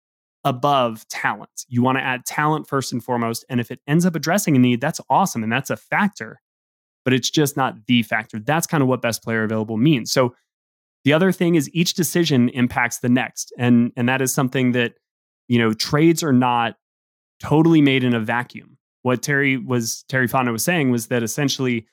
above 0.44 1.06
talent. 1.08 1.64
You 1.68 1.82
want 1.82 1.98
to 1.98 2.02
add 2.02 2.24
talent 2.24 2.68
first 2.68 2.92
and 2.92 3.02
foremost. 3.02 3.44
And 3.48 3.60
if 3.60 3.70
it 3.70 3.80
ends 3.86 4.06
up 4.06 4.14
addressing 4.14 4.56
a 4.56 4.58
need, 4.58 4.80
that's 4.80 5.00
awesome. 5.10 5.42
And 5.42 5.52
that's 5.52 5.70
a 5.70 5.76
factor, 5.76 6.40
but 7.04 7.12
it's 7.12 7.30
just 7.30 7.56
not 7.56 7.86
the 7.86 8.02
factor. 8.02 8.38
That's 8.38 8.66
kind 8.66 8.82
of 8.82 8.88
what 8.88 9.02
best 9.02 9.22
player 9.22 9.42
available 9.42 9.76
means. 9.76 10.12
So 10.12 10.34
the 11.08 11.14
other 11.14 11.32
thing 11.32 11.54
is 11.54 11.70
each 11.72 11.94
decision 11.94 12.50
impacts 12.50 12.98
the 12.98 13.08
next. 13.08 13.50
And, 13.56 13.92
and 13.96 14.06
that 14.10 14.20
is 14.20 14.30
something 14.30 14.72
that, 14.72 14.92
you 15.48 15.58
know, 15.58 15.72
trades 15.72 16.22
are 16.22 16.34
not 16.34 16.74
totally 17.40 17.80
made 17.80 18.04
in 18.04 18.12
a 18.12 18.20
vacuum. 18.20 18.76
what 19.08 19.22
Terry 19.22 19.56
was 19.56 20.04
Terry 20.08 20.28
Fontenot 20.28 20.52
was 20.52 20.64
saying 20.64 20.90
was 20.90 21.06
that 21.06 21.22
essentially 21.22 21.86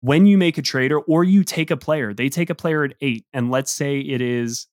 when 0.00 0.24
you 0.26 0.38
make 0.38 0.56
a 0.56 0.62
trade 0.62 0.90
or, 0.90 1.00
or 1.00 1.24
you 1.24 1.44
take 1.44 1.70
a 1.70 1.76
player, 1.76 2.14
they 2.14 2.28
take 2.30 2.48
a 2.48 2.54
player 2.54 2.84
at 2.84 2.94
eight, 3.02 3.26
and 3.32 3.50
let's 3.50 3.70
say 3.70 4.00
it 4.00 4.20
is 4.20 4.66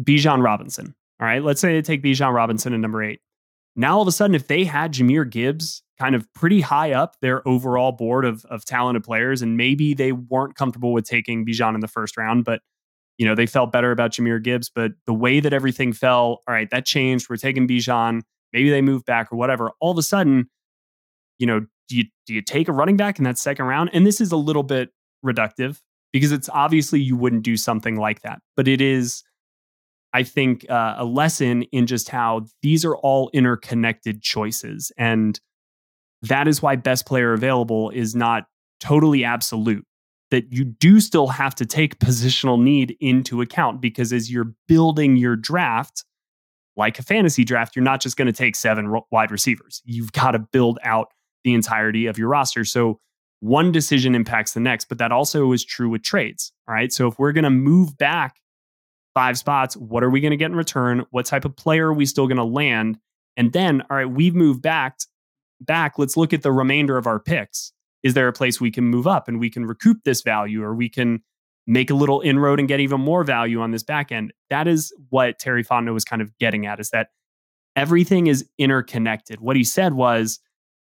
Bijan 0.00 0.42
Robinson. 0.42 0.94
All 1.20 1.26
right, 1.26 1.42
let's 1.42 1.60
say 1.60 1.74
they 1.74 1.82
take 1.82 2.02
Bijan 2.02 2.32
Robinson 2.32 2.72
at 2.72 2.80
number 2.80 3.02
eight. 3.02 3.20
Now 3.76 3.96
all 3.96 4.02
of 4.02 4.08
a 4.08 4.12
sudden, 4.12 4.34
if 4.34 4.46
they 4.46 4.64
had 4.64 4.92
Jahmyr 4.92 5.28
Gibbs 5.28 5.82
kind 5.98 6.14
of 6.14 6.32
pretty 6.34 6.60
high 6.60 6.92
up 6.92 7.16
their 7.20 7.46
overall 7.46 7.92
board 7.92 8.24
of, 8.24 8.44
of 8.46 8.64
talented 8.64 9.04
players, 9.04 9.42
and 9.42 9.56
maybe 9.56 9.94
they 9.94 10.12
weren't 10.12 10.54
comfortable 10.54 10.92
with 10.92 11.04
taking 11.04 11.44
Bijan 11.46 11.74
in 11.74 11.80
the 11.80 11.88
first 11.88 12.16
round, 12.16 12.44
but 12.44 12.60
you 13.18 13.26
know 13.26 13.34
they 13.34 13.46
felt 13.46 13.72
better 13.72 13.90
about 13.90 14.12
Jahmyr 14.12 14.42
Gibbs. 14.42 14.70
But 14.74 14.92
the 15.06 15.14
way 15.14 15.40
that 15.40 15.52
everything 15.52 15.92
fell, 15.92 16.42
all 16.46 16.54
right, 16.54 16.68
that 16.70 16.84
changed. 16.84 17.28
We're 17.28 17.36
taking 17.36 17.66
Bijan. 17.68 18.22
Maybe 18.52 18.70
they 18.70 18.82
move 18.82 19.04
back 19.04 19.32
or 19.32 19.36
whatever. 19.36 19.72
All 19.80 19.92
of 19.92 19.98
a 19.98 20.02
sudden, 20.02 20.48
you 21.38 21.46
know, 21.46 21.66
do 21.88 21.96
you 21.96 22.04
do 22.26 22.34
you 22.34 22.42
take 22.42 22.68
a 22.68 22.72
running 22.72 22.96
back 22.96 23.18
in 23.18 23.24
that 23.24 23.38
second 23.38 23.66
round? 23.66 23.90
And 23.92 24.06
this 24.06 24.20
is 24.20 24.32
a 24.32 24.36
little 24.36 24.62
bit 24.62 24.90
reductive 25.24 25.80
because 26.12 26.32
it's 26.32 26.48
obviously 26.48 27.00
you 27.00 27.16
wouldn't 27.16 27.42
do 27.42 27.56
something 27.56 27.96
like 27.96 28.22
that, 28.22 28.40
but 28.56 28.68
it 28.68 28.80
is. 28.80 29.24
I 30.14 30.22
think 30.22 30.64
uh, 30.70 30.94
a 30.96 31.04
lesson 31.04 31.64
in 31.64 31.86
just 31.86 32.08
how 32.08 32.46
these 32.62 32.84
are 32.84 32.96
all 32.96 33.30
interconnected 33.34 34.22
choices. 34.22 34.92
And 34.96 35.38
that 36.22 36.46
is 36.46 36.62
why 36.62 36.76
best 36.76 37.04
player 37.04 37.32
available 37.32 37.90
is 37.90 38.14
not 38.14 38.44
totally 38.78 39.24
absolute. 39.24 39.84
That 40.30 40.52
you 40.52 40.64
do 40.64 41.00
still 41.00 41.26
have 41.26 41.56
to 41.56 41.66
take 41.66 41.98
positional 41.98 42.62
need 42.62 42.96
into 43.00 43.42
account 43.42 43.80
because 43.80 44.12
as 44.12 44.30
you're 44.30 44.54
building 44.68 45.16
your 45.16 45.34
draft, 45.34 46.04
like 46.76 46.98
a 47.00 47.02
fantasy 47.02 47.44
draft, 47.44 47.74
you're 47.74 47.84
not 47.84 48.00
just 48.00 48.16
going 48.16 48.26
to 48.26 48.32
take 48.32 48.54
seven 48.54 48.94
wide 49.10 49.32
receivers. 49.32 49.82
You've 49.84 50.12
got 50.12 50.30
to 50.30 50.38
build 50.38 50.78
out 50.84 51.08
the 51.42 51.54
entirety 51.54 52.06
of 52.06 52.18
your 52.18 52.28
roster. 52.28 52.64
So 52.64 53.00
one 53.40 53.72
decision 53.72 54.14
impacts 54.14 54.54
the 54.54 54.60
next, 54.60 54.88
but 54.88 54.98
that 54.98 55.12
also 55.12 55.52
is 55.52 55.64
true 55.64 55.88
with 55.88 56.02
trades. 56.02 56.52
All 56.68 56.74
right. 56.74 56.92
So 56.92 57.08
if 57.08 57.18
we're 57.18 57.32
going 57.32 57.44
to 57.44 57.50
move 57.50 57.98
back 57.98 58.36
five 59.14 59.38
spots, 59.38 59.76
what 59.76 60.02
are 60.02 60.10
we 60.10 60.20
going 60.20 60.32
to 60.32 60.36
get 60.36 60.50
in 60.50 60.56
return? 60.56 61.06
What 61.10 61.26
type 61.26 61.44
of 61.44 61.56
player 61.56 61.88
are 61.88 61.94
we 61.94 62.06
still 62.06 62.26
going 62.26 62.36
to 62.36 62.44
land? 62.44 62.98
And 63.36 63.52
then, 63.52 63.82
all 63.90 63.96
right, 63.96 64.10
we've 64.10 64.34
moved 64.34 64.62
back 64.62 64.98
back, 65.60 65.98
let's 65.98 66.16
look 66.16 66.32
at 66.32 66.42
the 66.42 66.52
remainder 66.52 66.96
of 66.96 67.06
our 67.06 67.18
picks. 67.18 67.72
Is 68.02 68.14
there 68.14 68.28
a 68.28 68.32
place 68.32 68.60
we 68.60 68.70
can 68.70 68.84
move 68.84 69.06
up 69.06 69.28
and 69.28 69.40
we 69.40 69.50
can 69.50 69.64
recoup 69.64 69.98
this 70.04 70.22
value 70.22 70.62
or 70.62 70.74
we 70.74 70.88
can 70.88 71.22
make 71.66 71.90
a 71.90 71.94
little 71.94 72.20
inroad 72.20 72.58
and 72.58 72.68
get 72.68 72.80
even 72.80 73.00
more 73.00 73.24
value 73.24 73.60
on 73.60 73.70
this 73.70 73.82
back 73.82 74.12
end? 74.12 74.32
That 74.50 74.68
is 74.68 74.92
what 75.08 75.38
Terry 75.38 75.64
Fontenot 75.64 75.94
was 75.94 76.04
kind 76.04 76.20
of 76.20 76.36
getting 76.38 76.66
at 76.66 76.80
is 76.80 76.90
that 76.90 77.08
everything 77.76 78.26
is 78.26 78.46
interconnected. 78.58 79.40
What 79.40 79.56
he 79.56 79.64
said 79.64 79.94
was, 79.94 80.38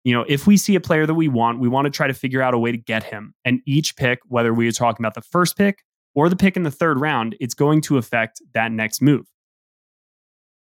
you 0.05 0.13
know, 0.13 0.24
if 0.27 0.48
we 0.48 0.55
see 0.55 0.75
a 0.75 0.79
player 0.79 1.05
that 1.05 1.13
we 1.13 1.27
want, 1.27 1.59
we 1.59 1.67
want 1.67 1.86
to 1.86 1.91
try 1.91 2.07
to 2.07 2.13
figure 2.13 2.41
out 2.41 2.53
a 2.53 2.59
way 2.59 2.71
to 2.71 2.77
get 2.77 3.03
him. 3.03 3.33
And 3.43 3.59
each 3.67 3.98
pick, 3.98 4.19
whether 4.27 4.53
we 4.53 4.67
are 4.67 4.71
talking 4.71 5.03
about 5.03 5.13
the 5.13 5.21
first 5.21 5.57
pick 5.57 5.83
or 6.15 6.29
the 6.29 6.35
pick 6.35 6.57
in 6.57 6.63
the 6.63 6.71
third 6.71 6.99
round, 6.99 7.35
it's 7.39 7.53
going 7.53 7.81
to 7.81 7.97
affect 7.97 8.41
that 8.53 8.71
next 8.71 9.01
move. 9.01 9.25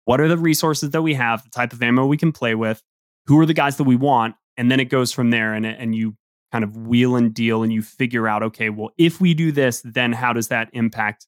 What 0.05 0.19
are 0.19 0.27
the 0.27 0.37
resources 0.37 0.91
that 0.91 1.01
we 1.01 1.13
have, 1.13 1.43
the 1.43 1.49
type 1.49 1.73
of 1.73 1.81
ammo 1.81 2.05
we 2.05 2.17
can 2.17 2.31
play 2.31 2.55
with? 2.55 2.81
who 3.25 3.39
are 3.39 3.45
the 3.45 3.53
guys 3.53 3.77
that 3.77 3.83
we 3.83 3.95
want 3.95 4.35
and 4.57 4.69
then 4.69 4.79
it 4.79 4.85
goes 4.85 5.11
from 5.11 5.31
there 5.31 5.53
and 5.53 5.65
and 5.65 5.95
you 5.95 6.15
kind 6.51 6.63
of 6.63 6.77
wheel 6.77 7.15
and 7.15 7.33
deal 7.33 7.63
and 7.63 7.73
you 7.73 7.81
figure 7.81 8.27
out 8.27 8.43
okay 8.43 8.69
well 8.69 8.89
if 8.97 9.19
we 9.19 9.33
do 9.33 9.51
this 9.51 9.81
then 9.83 10.11
how 10.11 10.33
does 10.33 10.49
that 10.49 10.69
impact 10.73 11.27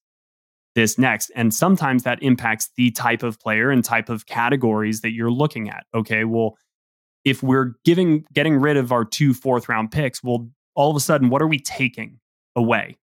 this 0.75 0.97
next 0.97 1.31
and 1.35 1.53
sometimes 1.53 2.03
that 2.03 2.21
impacts 2.21 2.69
the 2.75 2.91
type 2.91 3.23
of 3.23 3.39
player 3.39 3.71
and 3.71 3.83
type 3.83 4.09
of 4.09 4.25
categories 4.25 5.01
that 5.01 5.11
you're 5.11 5.31
looking 5.31 5.69
at 5.69 5.85
okay 5.93 6.25
well 6.25 6.57
if 7.23 7.41
we're 7.41 7.73
giving 7.83 8.23
getting 8.33 8.57
rid 8.57 8.77
of 8.77 8.91
our 8.91 9.05
two 9.05 9.33
fourth 9.33 9.67
round 9.69 9.91
picks 9.91 10.23
well 10.23 10.47
all 10.75 10.91
of 10.91 10.97
a 10.97 10.99
sudden 10.99 11.29
what 11.29 11.41
are 11.41 11.47
we 11.47 11.59
taking 11.59 12.19
away 12.55 12.97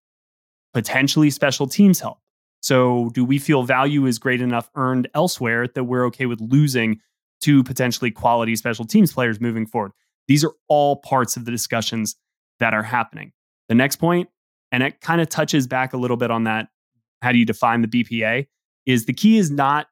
potentially 0.75 1.31
special 1.31 1.67
teams 1.67 2.01
help 2.01 2.19
so 2.63 3.11
do 3.13 3.25
we 3.25 3.39
feel 3.39 3.65
value 3.65 4.07
is 4.07 4.19
great 4.19 4.41
enough 4.41 4.71
earned 4.77 5.09
elsewhere 5.15 5.67
that 5.75 5.85
we're 5.85 6.07
okay 6.07 6.27
with 6.27 6.41
losing 6.41 7.01
to 7.43 7.65
potentially 7.65 8.11
quality 8.11 8.57
special 8.57 8.85
teams 8.85 9.13
players 9.13 9.41
moving 9.41 9.67
forward. 9.67 9.93
These 10.29 10.45
are 10.45 10.53
all 10.69 10.97
parts 10.97 11.37
of 11.37 11.45
the 11.45 11.51
discussions 11.51 12.17
that 12.61 12.73
are 12.73 12.85
happening. 12.85 13.33
The 13.69 13.75
next 13.75 13.97
point, 13.97 14.29
and 14.71 14.83
it 14.83 15.01
kind 15.01 15.21
of 15.21 15.29
touches 15.29 15.67
back 15.67 15.93
a 15.93 15.97
little 15.97 16.17
bit 16.17 16.31
on 16.31 16.45
that 16.45 16.69
how 17.21 17.31
do 17.31 17.39
you 17.39 17.45
define 17.45 17.83
the 17.83 17.89
BPA? 17.89 18.47
Is 18.85 19.07
the 19.07 19.13
key 19.13 19.39
is 19.39 19.51
not 19.51 19.87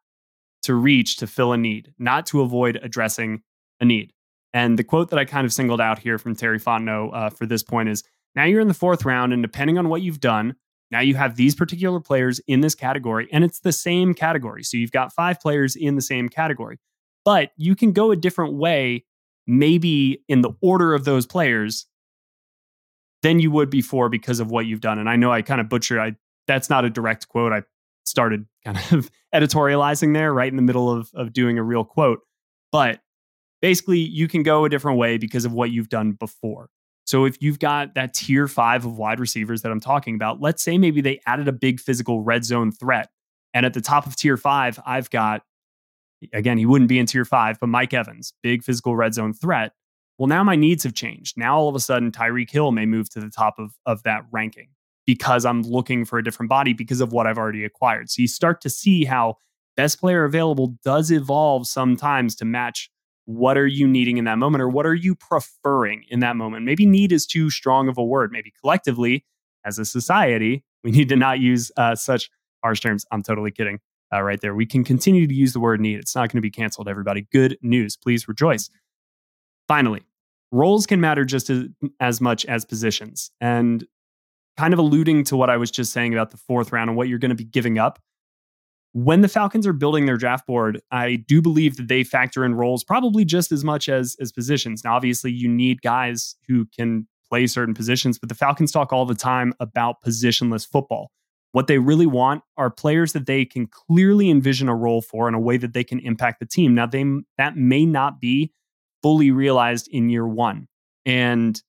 to 0.62 0.74
reach 0.74 1.16
to 1.18 1.26
fill 1.26 1.52
a 1.52 1.56
need, 1.56 1.92
not 1.98 2.26
to 2.26 2.40
avoid 2.40 2.78
addressing 2.82 3.42
a 3.80 3.84
need. 3.84 4.12
And 4.52 4.78
the 4.78 4.84
quote 4.84 5.10
that 5.10 5.18
I 5.18 5.24
kind 5.24 5.44
of 5.44 5.52
singled 5.52 5.80
out 5.80 6.00
here 6.00 6.18
from 6.18 6.34
Terry 6.34 6.58
Fontenot 6.58 7.14
uh, 7.14 7.30
for 7.30 7.46
this 7.46 7.62
point 7.62 7.88
is 7.88 8.02
now 8.34 8.44
you're 8.44 8.60
in 8.60 8.68
the 8.68 8.74
fourth 8.74 9.04
round, 9.04 9.32
and 9.32 9.42
depending 9.42 9.78
on 9.78 9.88
what 9.88 10.02
you've 10.02 10.20
done, 10.20 10.56
now 10.90 11.00
you 11.00 11.14
have 11.14 11.36
these 11.36 11.54
particular 11.54 12.00
players 12.00 12.40
in 12.46 12.60
this 12.60 12.74
category, 12.74 13.28
and 13.32 13.44
it's 13.44 13.60
the 13.60 13.72
same 13.72 14.14
category. 14.14 14.62
So 14.62 14.76
you've 14.76 14.92
got 14.92 15.12
five 15.12 15.40
players 15.40 15.76
in 15.76 15.94
the 15.94 16.02
same 16.02 16.28
category 16.28 16.78
but 17.24 17.52
you 17.56 17.76
can 17.76 17.92
go 17.92 18.10
a 18.10 18.16
different 18.16 18.54
way, 18.54 19.04
maybe 19.46 20.22
in 20.28 20.42
the 20.42 20.52
order 20.60 20.94
of 20.94 21.04
those 21.04 21.26
players 21.26 21.86
than 23.22 23.40
you 23.40 23.50
would 23.50 23.70
before 23.70 24.08
because 24.08 24.40
of 24.40 24.50
what 24.50 24.66
you've 24.66 24.80
done. 24.80 24.98
And 24.98 25.08
I 25.08 25.16
know 25.16 25.32
I 25.32 25.42
kind 25.42 25.60
of 25.60 25.68
butchered. 25.68 25.98
I 25.98 26.16
that's 26.46 26.70
not 26.70 26.84
a 26.84 26.90
direct 26.90 27.28
quote. 27.28 27.52
I 27.52 27.62
started 28.04 28.46
kind 28.64 28.78
of 28.92 29.10
editorializing 29.34 30.14
there 30.14 30.32
right 30.32 30.50
in 30.50 30.56
the 30.56 30.62
middle 30.62 30.90
of 30.90 31.10
of 31.14 31.32
doing 31.32 31.58
a 31.58 31.62
real 31.62 31.84
quote, 31.84 32.20
but 32.72 33.00
basically 33.60 33.98
you 33.98 34.26
can 34.26 34.42
go 34.42 34.64
a 34.64 34.68
different 34.68 34.98
way 34.98 35.18
because 35.18 35.44
of 35.44 35.52
what 35.52 35.70
you've 35.70 35.90
done 35.90 36.12
before. 36.12 36.70
So 37.10 37.24
if 37.24 37.42
you've 37.42 37.58
got 37.58 37.96
that 37.96 38.14
tier 38.14 38.46
five 38.46 38.86
of 38.86 38.96
wide 38.96 39.18
receivers 39.18 39.62
that 39.62 39.72
I'm 39.72 39.80
talking 39.80 40.14
about, 40.14 40.40
let's 40.40 40.62
say 40.62 40.78
maybe 40.78 41.00
they 41.00 41.18
added 41.26 41.48
a 41.48 41.52
big 41.52 41.80
physical 41.80 42.22
red 42.22 42.44
zone 42.44 42.70
threat. 42.70 43.08
And 43.52 43.66
at 43.66 43.74
the 43.74 43.80
top 43.80 44.06
of 44.06 44.14
tier 44.14 44.36
five, 44.36 44.78
I've 44.86 45.10
got 45.10 45.42
again, 46.32 46.56
he 46.56 46.66
wouldn't 46.66 46.88
be 46.88 47.00
in 47.00 47.06
tier 47.06 47.24
five, 47.24 47.58
but 47.58 47.66
Mike 47.66 47.92
Evans, 47.92 48.32
big 48.44 48.62
physical 48.62 48.94
red 48.94 49.12
zone 49.12 49.32
threat. 49.32 49.72
Well, 50.18 50.28
now 50.28 50.44
my 50.44 50.54
needs 50.54 50.84
have 50.84 50.94
changed. 50.94 51.36
Now 51.36 51.58
all 51.58 51.68
of 51.68 51.74
a 51.74 51.80
sudden, 51.80 52.12
Tyreek 52.12 52.48
Hill 52.48 52.70
may 52.70 52.86
move 52.86 53.10
to 53.10 53.18
the 53.18 53.30
top 53.30 53.58
of, 53.58 53.72
of 53.86 54.04
that 54.04 54.22
ranking 54.30 54.68
because 55.04 55.44
I'm 55.44 55.62
looking 55.62 56.04
for 56.04 56.16
a 56.16 56.22
different 56.22 56.48
body 56.48 56.74
because 56.74 57.00
of 57.00 57.12
what 57.12 57.26
I've 57.26 57.38
already 57.38 57.64
acquired. 57.64 58.08
So 58.08 58.22
you 58.22 58.28
start 58.28 58.60
to 58.60 58.70
see 58.70 59.04
how 59.04 59.34
best 59.76 59.98
player 59.98 60.22
available 60.22 60.76
does 60.84 61.10
evolve 61.10 61.66
sometimes 61.66 62.36
to 62.36 62.44
match 62.44 62.88
what 63.30 63.56
are 63.56 63.66
you 63.66 63.86
needing 63.86 64.18
in 64.18 64.24
that 64.24 64.38
moment 64.38 64.60
or 64.60 64.68
what 64.68 64.84
are 64.84 64.94
you 64.94 65.14
preferring 65.14 66.04
in 66.08 66.18
that 66.20 66.36
moment. 66.36 66.64
Maybe 66.64 66.84
need 66.84 67.12
is 67.12 67.26
too 67.26 67.48
strong 67.48 67.88
of 67.88 67.96
a 67.96 68.04
word. 68.04 68.32
Maybe 68.32 68.52
collectively, 68.60 69.24
as 69.64 69.78
a 69.78 69.84
society, 69.84 70.64
we 70.82 70.90
need 70.90 71.08
to 71.10 71.16
not 71.16 71.38
use 71.38 71.70
uh, 71.76 71.94
such 71.94 72.28
harsh 72.64 72.80
terms. 72.80 73.06
I'm 73.12 73.22
totally 73.22 73.52
kidding 73.52 73.78
uh, 74.12 74.22
right 74.22 74.40
there. 74.40 74.54
We 74.54 74.66
can 74.66 74.82
continue 74.82 75.26
to 75.26 75.34
use 75.34 75.52
the 75.52 75.60
word 75.60 75.80
need. 75.80 75.98
It's 76.00 76.14
not 76.14 76.22
going 76.22 76.38
to 76.38 76.42
be 76.42 76.50
canceled, 76.50 76.88
everybody. 76.88 77.28
Good 77.32 77.56
news. 77.62 77.96
Please 77.96 78.26
rejoice. 78.26 78.68
Finally, 79.68 80.02
roles 80.50 80.86
can 80.86 81.00
matter 81.00 81.24
just 81.24 81.50
as, 81.50 81.66
as 82.00 82.20
much 82.20 82.44
as 82.46 82.64
positions. 82.64 83.30
And 83.40 83.86
kind 84.56 84.72
of 84.72 84.80
alluding 84.80 85.24
to 85.24 85.36
what 85.36 85.50
I 85.50 85.56
was 85.56 85.70
just 85.70 85.92
saying 85.92 86.12
about 86.12 86.32
the 86.32 86.36
fourth 86.36 86.72
round 86.72 86.90
and 86.90 86.96
what 86.96 87.08
you're 87.08 87.20
going 87.20 87.30
to 87.30 87.36
be 87.36 87.44
giving 87.44 87.78
up. 87.78 88.00
When 88.92 89.20
the 89.20 89.28
Falcons 89.28 89.66
are 89.66 89.72
building 89.72 90.06
their 90.06 90.16
draft 90.16 90.46
board, 90.46 90.80
I 90.90 91.16
do 91.28 91.40
believe 91.40 91.76
that 91.76 91.88
they 91.88 92.02
factor 92.02 92.44
in 92.44 92.56
roles 92.56 92.82
probably 92.82 93.24
just 93.24 93.52
as 93.52 93.62
much 93.62 93.88
as 93.88 94.16
as 94.20 94.32
positions. 94.32 94.82
Now, 94.84 94.96
obviously, 94.96 95.30
you 95.30 95.48
need 95.48 95.82
guys 95.82 96.34
who 96.48 96.66
can 96.76 97.06
play 97.28 97.46
certain 97.46 97.74
positions, 97.74 98.18
but 98.18 98.28
the 98.28 98.34
Falcons 98.34 98.72
talk 98.72 98.92
all 98.92 99.06
the 99.06 99.14
time 99.14 99.54
about 99.60 100.02
positionless 100.04 100.68
football. 100.68 101.12
What 101.52 101.66
they 101.66 101.78
really 101.78 102.06
want 102.06 102.42
are 102.56 102.70
players 102.70 103.12
that 103.12 103.26
they 103.26 103.44
can 103.44 103.68
clearly 103.68 104.30
envision 104.30 104.68
a 104.68 104.74
role 104.74 105.02
for 105.02 105.28
in 105.28 105.34
a 105.34 105.40
way 105.40 105.56
that 105.56 105.72
they 105.72 105.84
can 105.84 106.00
impact 106.00 106.40
the 106.40 106.46
team. 106.46 106.74
Now, 106.74 106.86
they 106.86 107.04
that 107.38 107.56
may 107.56 107.86
not 107.86 108.20
be 108.20 108.52
fully 109.02 109.30
realized 109.30 109.88
in 109.88 110.10
year 110.10 110.26
one. 110.26 110.66
And 111.06 111.60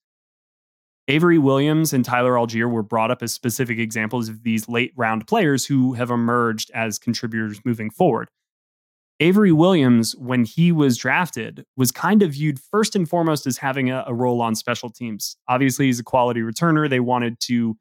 Avery 1.07 1.37
Williams 1.37 1.93
and 1.93 2.05
Tyler 2.05 2.33
Allgeier 2.33 2.69
were 2.69 2.83
brought 2.83 3.11
up 3.11 3.23
as 3.23 3.33
specific 3.33 3.79
examples 3.79 4.29
of 4.29 4.43
these 4.43 4.69
late 4.69 4.93
round 4.95 5.27
players 5.27 5.65
who 5.65 5.93
have 5.93 6.11
emerged 6.11 6.71
as 6.73 6.99
contributors 6.99 7.59
moving 7.65 7.89
forward. 7.89 8.29
Avery 9.19 9.51
Williams, 9.51 10.15
when 10.15 10.45
he 10.45 10.71
was 10.71 10.97
drafted, 10.97 11.63
was 11.77 11.91
kind 11.91 12.23
of 12.23 12.31
viewed 12.31 12.59
first 12.59 12.95
and 12.95 13.07
foremost 13.07 13.45
as 13.45 13.57
having 13.57 13.91
a, 13.91 14.03
a 14.07 14.13
role 14.13 14.41
on 14.41 14.55
special 14.55 14.89
teams. 14.89 15.37
Obviously, 15.47 15.85
he's 15.85 15.99
a 15.99 16.03
quality 16.03 16.41
returner. 16.41 16.89
They 16.89 16.99
wanted 16.99 17.39
to 17.41 17.77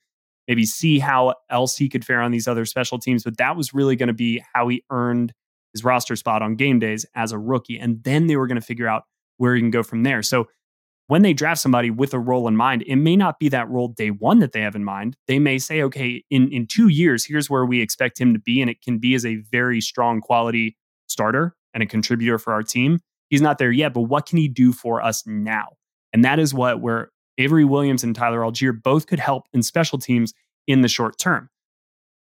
maybe 0.46 0.66
see 0.66 0.98
how 0.98 1.34
else 1.48 1.76
he 1.76 1.88
could 1.88 2.04
fare 2.04 2.20
on 2.20 2.30
these 2.30 2.46
other 2.46 2.66
special 2.66 2.98
teams. 2.98 3.24
But 3.24 3.38
that 3.38 3.56
was 3.56 3.72
really 3.72 3.96
going 3.96 4.08
to 4.08 4.12
be 4.12 4.44
how 4.52 4.68
he 4.68 4.82
earned 4.90 5.32
his 5.72 5.84
roster 5.84 6.16
spot 6.16 6.42
on 6.42 6.56
game 6.56 6.78
days 6.78 7.06
as 7.14 7.32
a 7.32 7.38
rookie. 7.38 7.78
And 7.78 8.02
then 8.02 8.26
they 8.26 8.36
were 8.36 8.46
going 8.46 8.60
to 8.60 8.66
figure 8.66 8.88
out 8.88 9.04
where 9.36 9.54
he 9.54 9.62
can 9.62 9.70
go 9.70 9.82
from 9.82 10.02
there. 10.02 10.22
So 10.22 10.48
when 11.10 11.22
they 11.22 11.32
draft 11.32 11.60
somebody 11.60 11.90
with 11.90 12.14
a 12.14 12.20
role 12.20 12.46
in 12.46 12.56
mind, 12.56 12.84
it 12.86 12.94
may 12.94 13.16
not 13.16 13.40
be 13.40 13.48
that 13.48 13.68
role 13.68 13.88
day 13.88 14.12
one 14.12 14.38
that 14.38 14.52
they 14.52 14.60
have 14.60 14.76
in 14.76 14.84
mind. 14.84 15.16
They 15.26 15.40
may 15.40 15.58
say, 15.58 15.82
okay, 15.82 16.22
in, 16.30 16.52
in 16.52 16.68
two 16.68 16.86
years, 16.86 17.24
here's 17.24 17.50
where 17.50 17.66
we 17.66 17.80
expect 17.80 18.20
him 18.20 18.32
to 18.32 18.38
be. 18.38 18.60
And 18.60 18.70
it 18.70 18.80
can 18.80 18.98
be 18.98 19.16
as 19.16 19.26
a 19.26 19.42
very 19.50 19.80
strong 19.80 20.20
quality 20.20 20.76
starter 21.08 21.56
and 21.74 21.82
a 21.82 21.86
contributor 21.86 22.38
for 22.38 22.52
our 22.52 22.62
team. 22.62 23.00
He's 23.28 23.42
not 23.42 23.58
there 23.58 23.72
yet, 23.72 23.92
but 23.92 24.02
what 24.02 24.26
can 24.26 24.38
he 24.38 24.46
do 24.46 24.72
for 24.72 25.02
us 25.02 25.26
now? 25.26 25.70
And 26.12 26.24
that 26.24 26.38
is 26.38 26.54
what 26.54 26.80
where 26.80 27.10
Avery 27.38 27.64
Williams 27.64 28.04
and 28.04 28.14
Tyler 28.14 28.42
Allgeier 28.42 28.80
both 28.80 29.08
could 29.08 29.18
help 29.18 29.48
in 29.52 29.64
special 29.64 29.98
teams 29.98 30.32
in 30.68 30.82
the 30.82 30.88
short 30.88 31.18
term. 31.18 31.50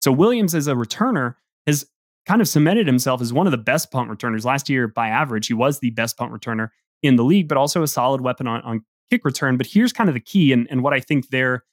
So 0.04 0.12
Williams, 0.12 0.54
as 0.54 0.68
a 0.68 0.76
returner, 0.76 1.34
has 1.66 1.88
kind 2.28 2.40
of 2.40 2.48
cemented 2.48 2.86
himself 2.86 3.20
as 3.20 3.34
one 3.34 3.48
of 3.48 3.52
the 3.52 3.58
best 3.58 3.90
punt 3.90 4.12
returners. 4.12 4.46
Last 4.46 4.70
year, 4.70 4.88
by 4.88 5.08
average, 5.08 5.48
he 5.48 5.56
was 5.56 5.80
the 5.80 5.90
best 5.90 6.18
punt 6.18 6.32
returner 6.32 6.70
in 7.02 7.16
the 7.16 7.24
league, 7.24 7.48
but 7.48 7.58
also 7.58 7.84
a 7.84 7.88
solid 7.88 8.22
weapon 8.22 8.48
on, 8.48 8.62
on 8.62 8.86
kick 9.10 9.24
return. 9.26 9.58
But 9.58 9.68
here's 9.68 9.94
kind 9.94 10.10
of 10.10 10.14
the 10.14 10.22
key, 10.22 10.52
and, 10.54 10.68
and 10.70 10.84
what 10.84 10.94
I 10.94 11.00
think 11.00 11.30
they're 11.30 11.64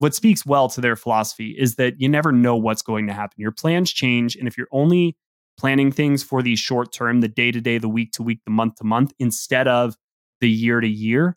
what 0.00 0.14
speaks 0.14 0.46
well 0.46 0.68
to 0.70 0.80
their 0.80 0.96
philosophy 0.96 1.54
is 1.58 1.76
that 1.76 2.00
you 2.00 2.08
never 2.08 2.32
know 2.32 2.56
what's 2.56 2.80
going 2.80 3.06
to 3.06 3.12
happen. 3.12 3.36
Your 3.38 3.52
plans 3.52 3.92
change. 3.92 4.34
And 4.34 4.48
if 4.48 4.56
you're 4.56 4.66
only 4.72 5.14
planning 5.58 5.92
things 5.92 6.22
for 6.22 6.42
the 6.42 6.56
short 6.56 6.90
term, 6.90 7.20
the 7.20 7.28
day 7.28 7.52
to 7.52 7.60
day, 7.60 7.76
the 7.76 7.88
week 7.88 8.12
to 8.12 8.22
week, 8.22 8.40
the 8.46 8.50
month 8.50 8.76
to 8.76 8.84
month, 8.84 9.12
instead 9.18 9.68
of 9.68 9.94
the 10.40 10.48
year 10.48 10.80
to 10.80 10.88
year, 10.88 11.36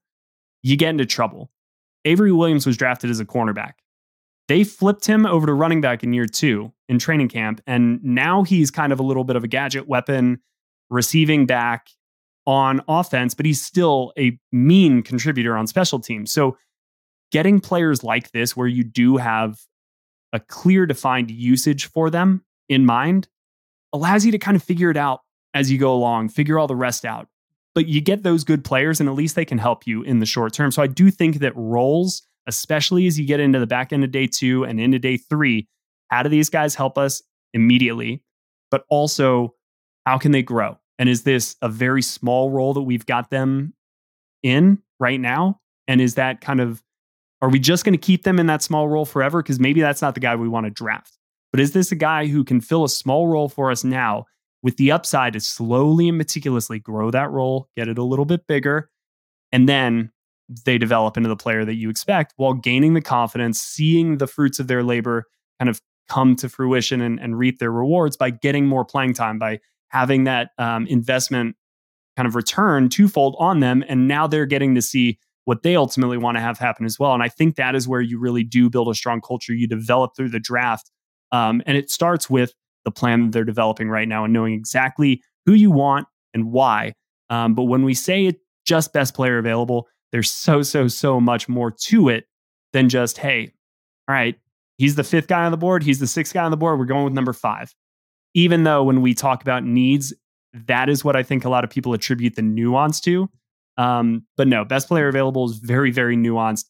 you 0.62 0.78
get 0.78 0.92
into 0.92 1.06
trouble. 1.06 1.52
Avery 2.06 2.32
Williams 2.32 2.66
was 2.66 2.78
drafted 2.78 3.10
as 3.10 3.20
a 3.20 3.26
cornerback. 3.26 3.74
They 4.48 4.64
flipped 4.64 5.06
him 5.06 5.26
over 5.26 5.46
to 5.46 5.54
running 5.54 5.82
back 5.82 6.02
in 6.02 6.14
year 6.14 6.26
two 6.26 6.72
in 6.88 7.00
training 7.00 7.28
camp. 7.28 7.60
And 7.68 8.02
now 8.02 8.44
he's 8.44 8.72
kind 8.72 8.94
of 8.94 9.00
a 9.00 9.04
little 9.04 9.26
bit 9.26 9.36
of 9.36 9.44
a 9.44 9.48
gadget 9.48 9.90
weapon, 9.90 10.42
receiving 10.90 11.46
back 11.46 11.88
on 12.46 12.82
offense, 12.88 13.34
but 13.34 13.46
he's 13.46 13.62
still 13.62 14.12
a 14.18 14.38
mean 14.52 15.02
contributor 15.02 15.56
on 15.56 15.68
special 15.68 16.00
teams. 16.00 16.32
So 16.32 16.58
getting 17.32 17.60
players 17.60 18.04
like 18.04 18.32
this, 18.32 18.56
where 18.56 18.68
you 18.68 18.84
do 18.84 19.18
have 19.18 19.60
a 20.34 20.40
clear 20.40 20.86
defined 20.86 21.32
usage 21.32 21.86
for 21.86 22.10
them 22.10 22.44
in 22.70 22.86
mind, 22.86 23.28
allows 23.94 24.26
you 24.26 24.32
to 24.32 24.40
kind 24.40 24.56
of 24.56 24.64
figure 24.64 24.90
it 24.90 24.98
out 24.98 25.22
as 25.54 25.72
you 25.72 25.78
go 25.78 25.94
along, 25.94 26.30
figure 26.30 26.58
all 26.58 26.68
the 26.68 26.76
rest 26.76 27.06
out. 27.06 27.28
But 27.76 27.88
you 27.88 28.02
get 28.02 28.24
those 28.24 28.44
good 28.44 28.64
players, 28.64 29.00
and 29.00 29.10
at 29.10 29.16
least 29.16 29.36
they 29.36 29.46
can 29.46 29.58
help 29.58 29.88
you 29.88 30.04
in 30.04 30.20
the 30.20 30.26
short 30.26 30.54
term. 30.54 30.72
So 30.72 30.82
I 30.82 30.88
do 30.88 31.10
think 31.10 31.40
that 31.40 31.56
roles, 31.56 32.22
especially 32.48 33.08
as 33.08 33.20
you 33.20 33.26
get 33.26 33.40
into 33.40 33.60
the 33.60 33.68
back 33.68 33.94
end 33.94 34.04
of 34.04 34.12
day 34.12 34.28
two 34.28 34.64
and 34.64 34.80
into 34.80 35.00
day 35.00 35.18
three, 35.18 35.68
how 36.10 36.22
do 36.24 36.30
these 36.30 36.50
guys 36.50 36.76
help 36.76 36.98
us 36.98 37.22
immediately? 37.54 38.24
But 38.70 38.84
also, 38.90 39.56
how 40.06 40.18
can 40.18 40.32
they 40.32 40.44
grow? 40.44 40.78
And 41.00 41.10
is 41.10 41.24
this 41.24 41.56
a 41.62 41.70
very 41.70 42.02
small 42.02 42.50
role 42.50 42.74
that 42.74 42.82
we've 42.82 43.06
got 43.06 43.30
them 43.30 43.74
in 44.44 44.80
right 45.00 45.20
now? 45.20 45.60
And 45.88 46.00
is 46.00 46.16
that 46.16 46.42
kind 46.42 46.62
of 46.62 46.84
are 47.42 47.50
we 47.50 47.60
just 47.60 47.84
going 47.84 47.94
to 47.94 47.98
keep 47.98 48.24
them 48.24 48.40
in 48.40 48.46
that 48.48 48.62
small 48.62 48.88
role 48.88 49.04
forever? 49.04 49.44
Because 49.44 49.60
maybe 49.60 49.82
that's 49.82 50.02
not 50.02 50.14
the 50.14 50.22
guy 50.22 50.34
we 50.34 50.48
want 50.48 50.66
to 50.66 50.70
draft. 50.70 51.18
But 51.52 51.60
is 51.60 51.74
this 51.74 51.92
a 51.92 51.96
guy 51.96 52.28
who 52.28 52.46
can 52.46 52.62
fill 52.62 52.86
a 52.86 52.90
small 52.90 53.28
role 53.28 53.50
for 53.50 53.70
us 53.70 53.84
now 53.84 54.26
with 54.62 54.78
the 54.78 54.94
upside 54.94 55.34
to 55.34 55.42
slowly 55.42 56.08
and 56.08 56.18
meticulously 56.18 56.80
grow 56.80 57.12
that 57.12 57.30
role, 57.32 57.68
get 57.76 57.90
it 57.90 57.98
a 57.98 58.04
little 58.04 58.24
bit 58.24 58.48
bigger, 58.48 58.90
and 59.52 59.68
then 59.68 60.10
they 60.66 60.78
develop 60.78 61.18
into 61.18 61.28
the 61.28 61.36
player 61.36 61.66
that 61.66 61.76
you 61.76 61.90
expect 61.90 62.34
while 62.38 62.54
gaining 62.54 62.94
the 62.94 63.02
confidence, 63.02 63.62
seeing 63.62 64.18
the 64.18 64.28
fruits 64.28 64.60
of 64.60 64.68
their 64.68 64.82
labor 64.82 65.26
kind 65.60 65.70
of 65.70 65.82
come 66.10 66.36
to 66.38 66.50
fruition 66.50 67.02
and, 67.02 67.20
and 67.20 67.38
reap 67.38 67.60
their 67.60 67.72
rewards 67.72 68.16
by 68.16 68.30
getting 68.30 68.66
more 68.66 68.86
playing 68.86 69.14
time, 69.14 69.38
by 69.38 69.60
having 69.94 70.24
that 70.24 70.50
um, 70.58 70.88
investment 70.88 71.56
kind 72.18 72.28
of 72.28 72.36
return 72.36 72.90
twofold 72.90 73.36
on 73.40 73.60
them. 73.60 73.84
And 73.88 74.08
now 74.08 74.26
they're 74.28 74.48
getting 74.48 74.74
to 74.76 74.82
see 74.82 75.20
what 75.46 75.62
they 75.62 75.76
ultimately 75.76 76.18
want 76.18 76.36
to 76.36 76.42
have 76.42 76.58
happen 76.58 76.86
as 76.86 76.98
well. 77.00 77.14
And 77.14 77.22
I 77.22 77.30
think 77.30 77.56
that 77.56 77.76
is 77.76 77.88
where 77.88 78.02
you 78.02 78.20
really 78.20 78.44
do 78.44 78.70
build 78.70 78.90
a 78.90 78.96
strong 78.96 79.22
culture. 79.22 79.54
You 79.54 79.68
develop 79.68 80.16
through 80.16 80.30
the 80.30 80.40
draft. 80.40 80.90
Um, 81.32 81.62
and 81.66 81.78
it 81.78 81.92
starts 81.92 82.30
with 82.30 82.54
the 82.86 82.92
plan 82.92 83.24
that 83.24 83.32
they're 83.32 83.44
developing 83.44 83.90
right 83.90 84.08
now 84.08 84.24
and 84.24 84.34
knowing 84.34 84.54
exactly 84.54 85.22
who 85.46 85.54
you 85.54 85.70
want 85.70 86.08
and 86.34 86.52
why. 86.52 86.94
Um, 87.30 87.54
but 87.54 87.64
when 87.64 87.84
we 87.84 87.94
say 87.94 88.26
it 88.26 88.38
just 88.66 88.94
best 88.94 89.14
player 89.14 89.38
available, 89.38 89.88
there's 90.12 90.32
so, 90.32 90.64
so, 90.64 90.88
so 90.88 91.20
much 91.22 91.48
more 91.48 91.72
to 91.72 92.10
it 92.10 92.26
than 92.72 92.90
just, 92.90 93.18
hey, 93.20 93.52
all 94.08 94.16
right, 94.16 94.36
he's 94.78 94.96
the 94.96 95.04
fifth 95.04 95.28
guy 95.28 95.46
on 95.46 95.52
the 95.52 95.58
board, 95.58 95.84
he's 95.84 96.00
the 96.00 96.08
sixth 96.08 96.34
guy 96.34 96.44
on 96.44 96.52
the 96.52 96.58
board, 96.58 96.80
we're 96.80 96.86
going 96.86 97.04
with 97.04 97.14
number 97.14 97.34
five. 97.34 97.74
Even 98.34 98.64
though 98.64 98.84
when 98.84 99.02
we 99.02 99.14
talk 99.14 99.42
about 99.42 99.64
needs, 99.64 100.14
that 100.54 100.90
is 100.90 101.04
what 101.04 101.16
I 101.16 101.24
think 101.24 101.46
a 101.46 101.50
lot 101.50 101.64
of 101.64 101.70
people 101.70 101.94
attribute 101.94 102.36
the 102.36 102.42
nuance 102.42 103.00
to. 103.02 103.30
Um, 103.78 104.26
but 104.38 104.48
no, 104.48 104.64
best 104.66 104.88
player 104.88 105.08
available 105.08 105.50
is 105.50 105.58
very, 105.58 105.92
very 105.92 106.16
nuanced. 106.16 106.66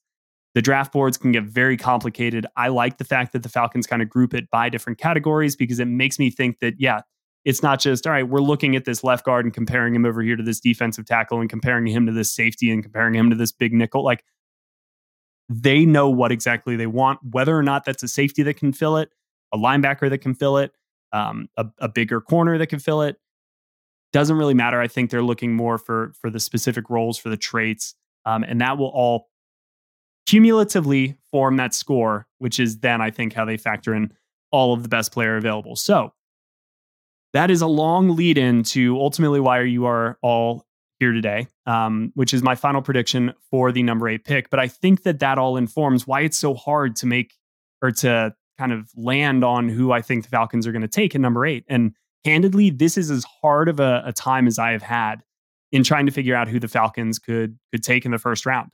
The 0.56 0.62
draft 0.62 0.94
boards 0.94 1.18
can 1.18 1.32
get 1.32 1.44
very 1.44 1.78
complicated. 1.78 2.46
I 2.56 2.68
like 2.68 2.98
the 2.98 3.04
fact 3.04 3.34
that 3.34 3.44
the 3.44 3.50
Falcons 3.50 3.88
kind 3.88 4.02
of 4.02 4.10
group 4.10 4.34
it 4.34 4.50
by 4.52 4.70
different 4.70 5.00
categories 5.00 5.56
because 5.56 5.80
it 5.80 5.86
makes 5.86 6.20
me 6.20 6.30
think 6.30 6.60
that, 6.60 6.76
yeah, 6.80 7.02
it's 7.44 7.64
not 7.64 7.80
just, 7.80 8.08
all 8.08 8.14
right, 8.14 8.28
we're 8.28 8.40
looking 8.40 8.76
at 8.76 8.86
this 8.86 9.04
left 9.04 9.26
guard 9.26 9.46
and 9.46 9.54
comparing 9.54 9.96
him 9.96 10.06
over 10.06 10.22
here 10.22 10.36
to 10.36 10.44
this 10.44 10.60
defensive 10.60 11.06
tackle 11.06 11.42
and 11.42 11.50
comparing 11.50 11.88
him 11.88 12.06
to 12.06 12.12
this 12.12 12.32
safety 12.32 12.72
and 12.72 12.84
comparing 12.84 13.16
him 13.16 13.30
to 13.32 13.36
this 13.36 13.52
big 13.52 13.74
nickel. 13.74 14.04
Like 14.04 14.24
they 15.50 15.86
know 15.86 16.10
what 16.10 16.32
exactly 16.32 16.76
they 16.76 16.88
want, 16.88 17.20
whether 17.32 17.58
or 17.58 17.64
not 17.64 17.84
that's 17.84 18.04
a 18.04 18.08
safety 18.08 18.44
that 18.44 18.56
can 18.56 18.72
fill 18.72 18.96
it, 18.98 19.10
a 19.54 19.58
linebacker 19.58 20.10
that 20.10 20.20
can 20.20 20.36
fill 20.36 20.58
it, 20.58 20.72
um, 21.14 21.48
a, 21.58 21.66
a 21.80 21.88
bigger 21.88 22.20
corner 22.20 22.58
that 22.58 22.68
can 22.68 22.80
fill 22.80 23.02
it 23.04 23.18
doesn't 24.12 24.38
really 24.38 24.54
matter. 24.54 24.80
I 24.80 24.88
think 24.88 25.10
they're 25.10 25.24
looking 25.24 25.56
more 25.56 25.78
for 25.78 26.14
for 26.22 26.30
the 26.30 26.40
specific 26.40 26.90
roles 26.90 27.18
for 27.18 27.30
the 27.30 27.38
traits, 27.38 27.96
um, 28.26 28.44
and 28.44 28.62
that 28.62 28.78
will 28.78 28.92
all 28.94 29.30
cumulatively 30.26 31.18
form 31.32 31.58
that 31.58 31.74
score, 31.74 32.28
which 32.38 32.60
is 32.60 32.80
then 32.80 33.02
I 33.02 33.12
think 33.12 33.34
how 33.34 33.46
they 33.46 33.58
factor 33.58 33.94
in 33.94 34.14
all 34.52 34.74
of 34.74 34.84
the 34.84 34.90
best 34.90 35.12
player 35.12 35.36
available. 35.36 35.76
So 35.76 36.14
that 37.34 37.50
is 37.50 37.62
a 37.62 37.68
long 37.68 38.16
lead 38.16 38.38
in 38.38 38.64
to 38.64 38.98
ultimately 39.00 39.40
why 39.40 39.62
you 39.62 39.86
are 39.86 40.18
all 40.22 40.66
here 41.00 41.12
today, 41.12 41.48
um, 41.66 42.12
which 42.14 42.34
is 42.34 42.44
my 42.44 42.56
final 42.56 42.82
prediction 42.82 43.34
for 43.50 43.72
the 43.72 43.82
number 43.82 44.08
eight 44.08 44.24
pick. 44.24 44.52
But 44.52 44.60
I 44.60 44.68
think 44.68 45.04
that 45.04 45.20
that 45.20 45.40
all 45.40 45.58
informs 45.58 46.06
why 46.06 46.22
it's 46.22 46.38
so 46.38 46.54
hard 46.54 46.96
to 46.98 47.08
make 47.08 47.34
or 47.82 47.92
to 47.92 48.36
kind 48.58 48.72
of 48.72 48.90
land 48.96 49.44
on 49.44 49.70
who 49.70 49.92
I 49.92 50.02
think 50.02 50.24
the 50.24 50.30
Falcons 50.30 50.68
are 50.68 50.72
going 50.72 50.82
to 50.82 50.88
take 50.88 51.16
in 51.16 51.22
number 51.22 51.46
eight. 51.46 51.66
And 51.68 51.94
candidly, 52.24 52.70
this 52.70 52.98
is 52.98 53.10
as 53.10 53.26
hard 53.42 53.70
of 53.70 53.80
a, 53.80 54.04
a 54.06 54.14
time 54.14 54.48
as 54.48 54.60
I 54.60 54.72
have 54.72 54.82
had 54.82 55.24
in 55.72 55.84
trying 55.84 56.06
to 56.06 56.12
figure 56.12 56.36
out 56.36 56.48
who 56.48 56.60
the 56.60 56.68
Falcons 56.68 57.20
could 57.20 57.58
could 57.72 57.84
take 57.84 58.06
in 58.06 58.12
the 58.12 58.20
first 58.20 58.46
round. 58.46 58.70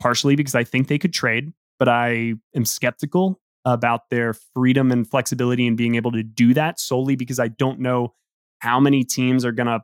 Partially 0.00 0.36
because 0.36 0.54
I 0.54 0.62
think 0.62 0.86
they 0.86 0.98
could 0.98 1.12
trade, 1.12 1.52
but 1.78 1.88
I 1.88 2.34
am 2.54 2.64
skeptical 2.64 3.40
about 3.64 4.08
their 4.10 4.32
freedom 4.54 4.92
and 4.92 5.08
flexibility 5.08 5.66
in 5.66 5.74
being 5.74 5.96
able 5.96 6.12
to 6.12 6.22
do 6.22 6.54
that 6.54 6.78
solely 6.78 7.16
because 7.16 7.40
I 7.40 7.48
don't 7.48 7.80
know 7.80 8.14
how 8.60 8.78
many 8.80 9.04
teams 9.04 9.44
are 9.44 9.52
going 9.52 9.66
to 9.66 9.80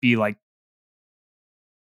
be 0.00 0.16
like 0.16 0.36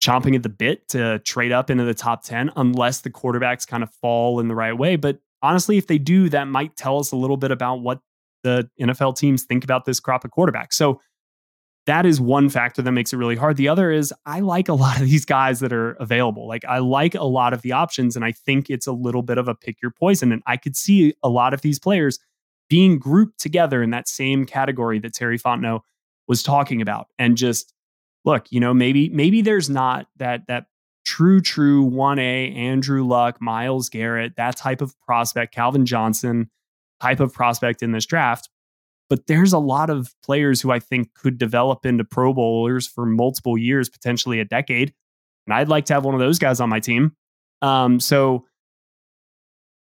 chomping 0.03 0.35
at 0.35 0.43
the 0.43 0.49
bit 0.49 0.89
to 0.89 1.19
trade 1.21 1.53
up 1.53 1.71
into 1.71 1.85
the 1.85 1.95
top 1.95 2.25
10 2.25 2.51
unless 2.57 3.01
the 3.01 3.11
quarterbacks 3.11 3.67
kind 3.67 3.83
of 3.83 3.91
fall 4.03 4.41
in 4.41 4.49
the 4.49 4.55
right 4.55 4.77
way. 4.77 4.97
But 4.97 5.19
honestly, 5.45 5.77
if 5.77 5.87
they 5.87 5.99
do, 5.99 6.29
that 6.31 6.49
might 6.49 6.75
tell 6.75 6.99
us 6.99 7.13
a 7.13 7.17
little 7.17 7.37
bit 7.37 7.51
about 7.51 7.83
what 7.83 8.01
the 8.43 8.69
NFL 8.81 9.17
teams 9.17 9.45
think 9.45 9.63
about 9.63 9.85
this 9.85 10.01
crop 10.01 10.25
of 10.25 10.31
quarterbacks. 10.31 10.73
So 10.73 11.01
that 11.87 12.07
is 12.07 12.19
one 12.19 12.49
factor 12.49 12.81
that 12.81 12.93
makes 12.93 13.13
it 13.13 13.19
really 13.19 13.37
hard. 13.37 13.59
The 13.59 13.69
other 13.69 13.91
is 13.91 14.13
I 14.25 14.41
like 14.41 14.69
a 14.69 14.75
lot 14.85 15.01
of 15.01 15.07
these 15.07 15.27
guys 15.27 15.61
that 15.61 15.73
are 15.73 15.93
available. 15.93 16.49
Like 16.49 16.65
I 16.65 16.79
like 16.79 17.15
a 17.15 17.25
lot 17.25 17.53
of 17.53 17.61
the 17.61 17.73
options, 17.73 18.17
and 18.17 18.25
I 18.25 18.33
think 18.33 18.71
it's 18.71 18.87
a 18.87 18.93
little 18.93 19.23
bit 19.23 19.37
of 19.37 19.47
a 19.47 19.55
pick 19.55 19.83
your 19.83 19.91
poison. 19.91 20.33
And 20.33 20.43
I 20.47 20.57
could 20.57 20.77
see 20.77 21.15
a 21.23 21.29
lot 21.29 21.53
of 21.53 21.61
these 21.61 21.79
players 21.79 22.19
being 22.71 22.99
grouped 22.99 23.39
together 23.39 23.83
in 23.83 23.91
that 23.91 24.09
same 24.09 24.47
category 24.47 24.99
that 25.01 25.13
Terry 25.13 25.39
Fontenot 25.39 25.83
was 26.27 26.43
talking 26.43 26.81
about. 26.81 27.09
And 27.19 27.37
just 27.37 27.75
look, 28.25 28.47
you 28.51 28.61
know, 28.61 28.73
maybe 28.73 29.11
maybe 29.11 29.43
there's 29.43 29.69
not 29.69 30.07
that 30.17 30.47
that 30.49 30.67
true 31.05 31.41
true 31.41 31.89
1A 31.89 32.57
Andrew 32.57 33.07
Luck, 33.07 33.41
Myles 33.41 33.89
Garrett, 33.89 34.37
that 34.37 34.57
type 34.57 34.81
of 34.81 34.99
prospect, 35.01 35.55
Calvin 35.55 35.87
Johnson 35.87 36.51
type 37.01 37.21
of 37.21 37.33
prospect 37.33 37.83
in 37.83 37.93
this 37.93 38.07
draft. 38.07 38.49
But 39.11 39.27
there's 39.27 39.53
a 39.53 39.59
lot 39.59 39.91
of 39.91 40.15
players 40.25 40.61
who 40.61 40.71
I 40.71 40.79
think 40.79 41.13
could 41.15 41.39
develop 41.39 41.85
into 41.85 42.05
Pro 42.05 42.33
Bowlers 42.33 42.87
for 42.87 43.05
multiple 43.05 43.59
years, 43.59 43.89
potentially 43.89 44.41
a 44.41 44.45
decade. 44.45 44.95
And 45.47 45.55
I'd 45.55 45.69
like 45.69 45.85
to 45.87 45.95
have 45.95 46.05
one 46.05 46.15
of 46.15 46.21
those 46.21 46.39
guys 46.39 46.59
on 46.61 46.71
my 46.71 46.81
team. 46.81 47.13
Um, 47.61 48.01
so 48.01 48.47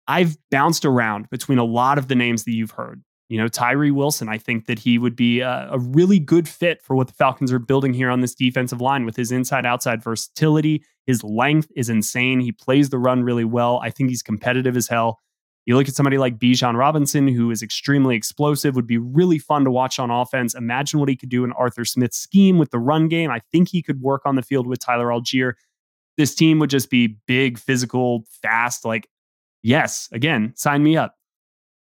I've 0.08 0.38
bounced 0.52 0.86
around 0.86 1.30
between 1.30 1.58
a 1.58 1.63
lot 1.63 1.98
of 1.98 2.08
the 2.08 2.15
names 2.15 2.43
that 2.43 2.52
you've 2.52 2.72
heard. 2.72 3.04
You 3.30 3.38
know, 3.38 3.48
Tyree 3.48 3.92
Wilson, 3.92 4.28
I 4.28 4.39
think 4.39 4.65
that 4.65 4.80
he 4.80 4.98
would 4.98 5.15
be 5.15 5.42
a, 5.42 5.70
a, 5.72 5.78
really 5.78 6.18
good 6.18 6.50
fit 6.50 6.82
for 6.82 6.96
what 6.96 7.06
the 7.06 7.13
Falcons 7.13 7.54
are 7.54 7.60
building 7.60 7.94
here 7.94 8.10
on 8.10 8.22
this 8.22 8.34
defensive 8.34 8.82
line 8.82 9.06
with 9.06 9.15
his 9.15 9.32
inside 9.32 9.68
outside 9.68 10.04
versatility. 10.04 10.84
His 11.06 11.24
length 11.24 11.72
is 11.76 11.89
insane. 11.89 12.39
He 12.39 12.52
plays 12.52 12.89
the 12.89 12.98
run 12.98 13.22
really 13.22 13.46
well. 13.46 13.80
I 13.84 13.92
think 13.92 14.10
he's 14.10 14.24
competitive 14.24 14.76
as 14.76 14.88
hell. 14.88 15.20
You 15.68 15.76
look 15.76 15.88
at 15.88 15.94
somebody 15.94 16.18
like 16.18 16.39
Bijan 16.39 16.76
Robinson, 16.76 17.28
who 17.28 17.52
is 17.52 17.62
extremely 17.62 18.15
explosive, 18.15 18.76
would 18.76 18.88
be 18.88 18.98
really 18.98 19.38
fun 19.38 19.63
to 19.65 19.72
watch 19.72 20.00
on 20.00 20.10
offense. 20.10 20.56
Imagine 20.56 21.00
what 21.00 21.10
he 21.10 21.15
could 21.15 21.30
do 21.30 21.44
in 21.44 21.52
Arthur 21.52 21.86
Smith's 21.86 22.18
scheme 22.18 22.58
with 22.58 22.72
the 22.72 22.80
run 22.80 23.08
game. 23.08 23.30
I 23.30 23.42
think 23.52 23.70
he 23.70 23.84
could 23.84 24.02
work 24.02 24.24
on 24.26 24.36
the 24.36 24.42
field 24.42 24.65
with 24.65 24.80
Tyler 24.80 25.10
Allgeier. 25.10 25.54
This 26.18 26.34
team 26.34 26.58
would 26.58 26.72
just 26.72 26.89
be 26.89 27.20
big, 27.28 27.60
physical, 27.60 28.26
fast. 28.42 28.84
Like, 28.84 29.08
yes, 29.62 30.10
again, 30.12 30.54
sign 30.56 30.82
me 30.82 30.98
up. 30.98 31.13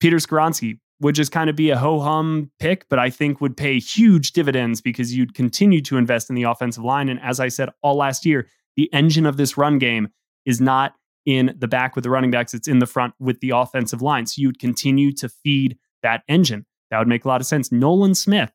Peter 0.00 0.16
Skoronski, 0.16 0.80
would 1.00 1.14
just 1.14 1.32
kind 1.32 1.48
of 1.48 1.56
be 1.56 1.70
a 1.70 1.78
ho 1.78 2.00
hum 2.00 2.50
pick, 2.58 2.88
but 2.88 2.98
I 2.98 3.10
think 3.10 3.40
would 3.40 3.56
pay 3.56 3.78
huge 3.78 4.32
dividends 4.32 4.80
because 4.80 5.14
you'd 5.14 5.34
continue 5.34 5.80
to 5.82 5.96
invest 5.96 6.28
in 6.28 6.34
the 6.34 6.42
offensive 6.42 6.84
line. 6.84 7.08
And 7.08 7.20
as 7.20 7.38
I 7.40 7.48
said 7.48 7.68
all 7.82 7.96
last 7.96 8.26
year, 8.26 8.48
the 8.76 8.92
engine 8.92 9.26
of 9.26 9.36
this 9.36 9.56
run 9.56 9.78
game 9.78 10.08
is 10.44 10.60
not 10.60 10.94
in 11.26 11.54
the 11.58 11.68
back 11.68 11.94
with 11.94 12.04
the 12.04 12.10
running 12.10 12.30
backs, 12.30 12.54
it's 12.54 12.68
in 12.68 12.78
the 12.78 12.86
front 12.86 13.14
with 13.20 13.40
the 13.40 13.50
offensive 13.50 14.00
line. 14.00 14.26
So 14.26 14.40
you'd 14.40 14.58
continue 14.58 15.12
to 15.16 15.28
feed 15.28 15.76
that 16.02 16.22
engine. 16.26 16.64
That 16.90 16.98
would 16.98 17.08
make 17.08 17.24
a 17.24 17.28
lot 17.28 17.40
of 17.40 17.46
sense. 17.46 17.70
Nolan 17.70 18.14
Smith, 18.14 18.50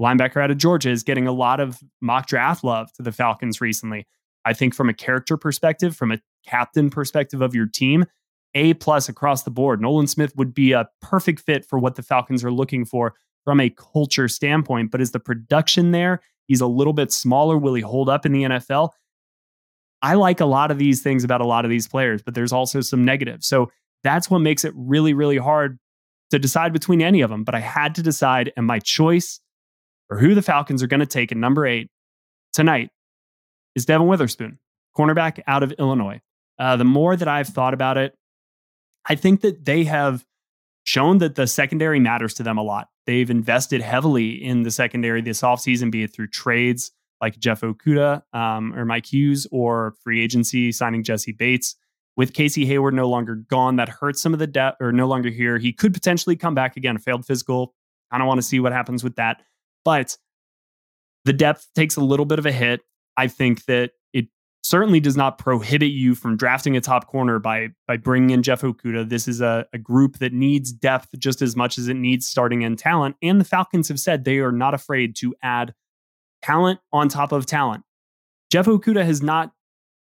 linebacker 0.00 0.42
out 0.42 0.50
of 0.50 0.56
Georgia, 0.56 0.90
is 0.90 1.02
getting 1.02 1.26
a 1.26 1.32
lot 1.32 1.60
of 1.60 1.80
mock 2.00 2.26
draft 2.26 2.64
love 2.64 2.92
to 2.94 3.02
the 3.02 3.12
Falcons 3.12 3.60
recently. 3.60 4.06
I 4.44 4.54
think 4.54 4.74
from 4.74 4.88
a 4.88 4.94
character 4.94 5.36
perspective, 5.36 5.96
from 5.96 6.10
a 6.10 6.18
captain 6.46 6.88
perspective 6.88 7.42
of 7.42 7.54
your 7.54 7.66
team, 7.66 8.06
A 8.54 8.74
plus 8.74 9.08
across 9.08 9.42
the 9.42 9.50
board. 9.50 9.80
Nolan 9.80 10.06
Smith 10.06 10.34
would 10.36 10.54
be 10.54 10.72
a 10.72 10.88
perfect 11.00 11.40
fit 11.40 11.64
for 11.64 11.78
what 11.78 11.96
the 11.96 12.02
Falcons 12.02 12.44
are 12.44 12.52
looking 12.52 12.84
for 12.84 13.14
from 13.44 13.60
a 13.60 13.70
culture 13.70 14.28
standpoint. 14.28 14.90
But 14.90 15.00
is 15.00 15.12
the 15.12 15.20
production 15.20 15.92
there? 15.92 16.20
He's 16.46 16.60
a 16.60 16.66
little 16.66 16.92
bit 16.92 17.12
smaller. 17.12 17.58
Will 17.58 17.74
he 17.74 17.82
hold 17.82 18.08
up 18.08 18.24
in 18.24 18.32
the 18.32 18.42
NFL? 18.42 18.90
I 20.00 20.14
like 20.14 20.40
a 20.40 20.46
lot 20.46 20.70
of 20.70 20.78
these 20.78 21.02
things 21.02 21.24
about 21.24 21.40
a 21.40 21.46
lot 21.46 21.64
of 21.64 21.70
these 21.70 21.88
players, 21.88 22.22
but 22.22 22.34
there's 22.34 22.52
also 22.52 22.80
some 22.80 23.04
negatives. 23.04 23.46
So 23.46 23.70
that's 24.02 24.30
what 24.30 24.38
makes 24.38 24.64
it 24.64 24.72
really, 24.76 25.12
really 25.12 25.38
hard 25.38 25.78
to 26.30 26.38
decide 26.38 26.72
between 26.72 27.02
any 27.02 27.20
of 27.20 27.30
them. 27.30 27.44
But 27.44 27.54
I 27.54 27.60
had 27.60 27.94
to 27.96 28.02
decide, 28.02 28.52
and 28.56 28.66
my 28.66 28.78
choice 28.78 29.40
for 30.08 30.18
who 30.18 30.34
the 30.34 30.42
Falcons 30.42 30.82
are 30.82 30.86
going 30.86 31.00
to 31.00 31.06
take 31.06 31.32
at 31.32 31.38
number 31.38 31.66
eight 31.66 31.90
tonight 32.52 32.90
is 33.74 33.86
Devon 33.86 34.06
Witherspoon, 34.06 34.58
cornerback 34.96 35.40
out 35.46 35.62
of 35.62 35.72
Illinois. 35.72 36.20
Uh, 36.58 36.76
the 36.76 36.84
more 36.84 37.16
that 37.16 37.28
I've 37.28 37.48
thought 37.48 37.74
about 37.74 37.96
it, 37.98 38.14
I 39.06 39.14
think 39.14 39.40
that 39.42 39.64
they 39.64 39.84
have 39.84 40.24
shown 40.84 41.18
that 41.18 41.34
the 41.34 41.46
secondary 41.46 42.00
matters 42.00 42.34
to 42.34 42.42
them 42.42 42.58
a 42.58 42.62
lot. 42.62 42.88
They've 43.06 43.30
invested 43.30 43.82
heavily 43.82 44.30
in 44.30 44.62
the 44.62 44.70
secondary 44.70 45.22
this 45.22 45.42
offseason, 45.42 45.90
be 45.90 46.02
it 46.02 46.12
through 46.12 46.28
trades 46.28 46.90
like 47.20 47.38
Jeff 47.38 47.62
Okudah 47.62 48.22
um, 48.32 48.74
or 48.74 48.84
Mike 48.84 49.06
Hughes 49.06 49.46
or 49.50 49.94
free 50.02 50.22
agency 50.22 50.72
signing 50.72 51.02
Jessie 51.02 51.32
Bates. 51.32 51.76
With 52.16 52.32
Casey 52.32 52.66
Hayward 52.66 52.94
no 52.94 53.08
longer 53.08 53.36
gone, 53.36 53.76
that 53.76 53.88
hurts 53.88 54.20
some 54.20 54.32
of 54.32 54.40
the 54.40 54.46
depth 54.46 54.78
or 54.80 54.90
no 54.90 55.06
longer 55.06 55.30
here. 55.30 55.58
He 55.58 55.72
could 55.72 55.94
potentially 55.94 56.34
come 56.34 56.54
back 56.54 56.76
again, 56.76 56.96
a 56.96 56.98
failed 56.98 57.24
physical. 57.24 57.74
I 58.10 58.18
don't 58.18 58.26
want 58.26 58.38
to 58.38 58.46
see 58.46 58.58
what 58.58 58.72
happens 58.72 59.04
with 59.04 59.16
that. 59.16 59.42
But 59.84 60.16
the 61.24 61.32
depth 61.32 61.68
takes 61.76 61.96
a 61.96 62.00
little 62.00 62.26
bit 62.26 62.38
of 62.38 62.46
a 62.46 62.52
hit. 62.52 62.80
I 63.16 63.28
think 63.28 63.64
that 63.66 63.92
certainly 64.68 65.00
does 65.00 65.16
not 65.16 65.38
prohibit 65.38 65.90
you 65.90 66.14
from 66.14 66.36
drafting 66.36 66.76
a 66.76 66.80
top 66.80 67.06
corner 67.06 67.38
by 67.38 67.68
by 67.86 67.96
bringing 67.96 68.30
in 68.30 68.42
Jeff 68.42 68.60
Okudah. 68.60 69.08
This 69.08 69.26
is 69.26 69.40
a, 69.40 69.66
a 69.72 69.78
group 69.78 70.18
that 70.18 70.32
needs 70.34 70.72
depth 70.72 71.08
just 71.18 71.40
as 71.40 71.56
much 71.56 71.78
as 71.78 71.88
it 71.88 71.94
needs 71.94 72.28
starting 72.28 72.64
end 72.64 72.78
talent. 72.78 73.16
And 73.22 73.40
the 73.40 73.46
Falcons 73.46 73.88
have 73.88 73.98
said 73.98 74.24
they 74.24 74.38
are 74.38 74.52
not 74.52 74.74
afraid 74.74 75.16
to 75.16 75.34
add 75.42 75.74
talent 76.42 76.80
on 76.92 77.08
top 77.08 77.32
of 77.32 77.46
talent. 77.46 77.84
Jeff 78.52 78.66
Okudah 78.66 79.04
has 79.04 79.22
not 79.22 79.52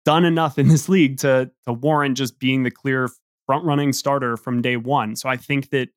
done 0.07 0.25
enough 0.25 0.59
in 0.59 0.69
this 0.69 0.89
league 0.89 1.19
to 1.19 1.51
to 1.67 1.73
warrant 1.73 2.17
just 2.17 2.39
being 2.39 2.63
the 2.63 2.71
clear 2.71 3.11
front 3.45 3.65
running 3.65 3.93
starter 3.93 4.39
from 4.39 4.63
day 4.63 4.79
one. 4.79 5.17
So 5.17 5.29
I 5.29 5.37
think 5.37 5.69
that 5.71 5.91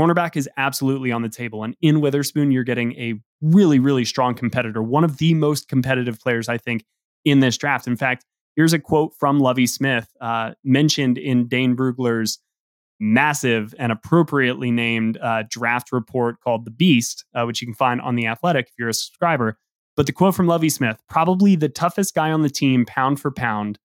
cornerback 0.00 0.36
is 0.36 0.48
absolutely 0.56 1.12
on 1.12 1.20
the 1.20 1.28
table. 1.28 1.62
And 1.62 1.76
in 1.82 2.00
Witherspoon, 2.00 2.50
you're 2.50 2.64
getting 2.64 2.94
a 2.94 3.20
really, 3.42 3.78
really 3.78 4.06
strong 4.06 4.34
competitor, 4.34 4.82
one 4.82 5.04
of 5.04 5.18
the 5.18 5.34
most 5.34 5.68
competitive 5.68 6.18
players, 6.18 6.48
I 6.48 6.56
think, 6.56 6.84
in 7.24 7.40
this 7.40 7.56
draft. 7.56 7.86
In 7.86 7.96
fact, 7.96 8.24
here's 8.56 8.72
a 8.72 8.78
quote 8.78 9.14
from 9.18 9.38
Lovie 9.38 9.66
Smith 9.66 10.08
uh, 10.20 10.52
mentioned 10.64 11.18
in 11.18 11.48
Dane 11.48 11.76
Brugler's 11.76 12.38
massive 13.00 13.74
and 13.78 13.90
appropriately 13.90 14.70
named 14.70 15.18
uh, 15.18 15.42
draft 15.48 15.90
report 15.92 16.40
called 16.40 16.64
The 16.64 16.70
Beast, 16.70 17.24
uh, 17.34 17.44
which 17.44 17.60
you 17.60 17.66
can 17.66 17.74
find 17.74 18.00
on 18.00 18.14
The 18.14 18.26
Athletic 18.26 18.68
if 18.68 18.74
you're 18.78 18.88
a 18.88 18.94
subscriber. 18.94 19.58
But 19.96 20.06
the 20.06 20.12
quote 20.12 20.34
from 20.34 20.46
Lovie 20.46 20.70
Smith 20.70 20.98
probably 21.08 21.56
the 21.56 21.68
toughest 21.68 22.14
guy 22.14 22.30
on 22.30 22.42
the 22.42 22.50
team, 22.50 22.86
pound 22.86 23.20
for 23.20 23.30
pound. 23.30 23.78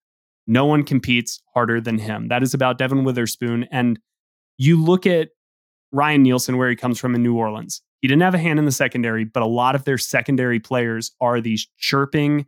No 0.46 0.66
one 0.66 0.84
competes 0.84 1.42
harder 1.54 1.82
than 1.82 1.98
him. 1.98 2.30
That 2.30 2.44
is 2.44 2.54
about 2.54 2.78
Devon 2.78 3.04
Witherspoon. 3.04 3.68
And 3.72 4.00
you 4.58 4.82
look 4.82 5.06
at 5.06 5.30
Ryan 5.92 6.24
Nielsen, 6.24 6.58
where 6.58 6.70
he 6.70 6.76
comes 6.76 7.00
from 7.00 7.16
in 7.16 7.24
New 7.24 7.36
Orleans. 7.36 7.82
He 8.02 8.08
didn't 8.08 8.22
have 8.22 8.36
a 8.36 8.40
hand 8.40 8.60
in 8.60 8.66
the 8.66 8.72
secondary, 8.72 9.26
but 9.26 9.44
a 9.44 9.48
lot 9.48 9.76
of 9.76 9.84
their 9.84 9.98
secondary 9.98 10.60
players 10.60 11.12
are 11.20 11.42
these 11.42 11.68
chirping, 11.78 12.46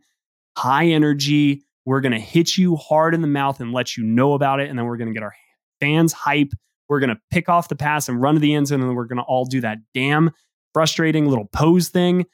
high 0.60 0.86
energy. 0.86 1.62
We're 1.86 2.02
going 2.02 2.12
to 2.12 2.20
hit 2.20 2.58
you 2.58 2.76
hard 2.76 3.14
in 3.14 3.22
the 3.22 3.26
mouth 3.26 3.60
and 3.60 3.72
let 3.72 3.96
you 3.96 4.04
know 4.04 4.34
about 4.34 4.60
it. 4.60 4.68
And 4.68 4.78
then 4.78 4.84
we're 4.84 4.98
going 4.98 5.08
to 5.08 5.14
get 5.14 5.22
our 5.22 5.34
fans 5.80 6.12
hype. 6.12 6.52
We're 6.88 7.00
going 7.00 7.10
to 7.10 7.20
pick 7.30 7.48
off 7.48 7.68
the 7.68 7.76
pass 7.76 8.08
and 8.08 8.20
run 8.20 8.34
to 8.34 8.40
the 8.40 8.54
end 8.54 8.66
zone, 8.66 8.80
and 8.80 8.88
then 8.90 8.96
we're 8.96 9.06
going 9.06 9.18
to 9.18 9.22
all 9.22 9.46
do 9.46 9.60
that 9.62 9.78
damn 9.94 10.30
frustrating 10.74 11.26
little 11.26 11.46
pose 11.46 11.88
thing. 11.88 12.26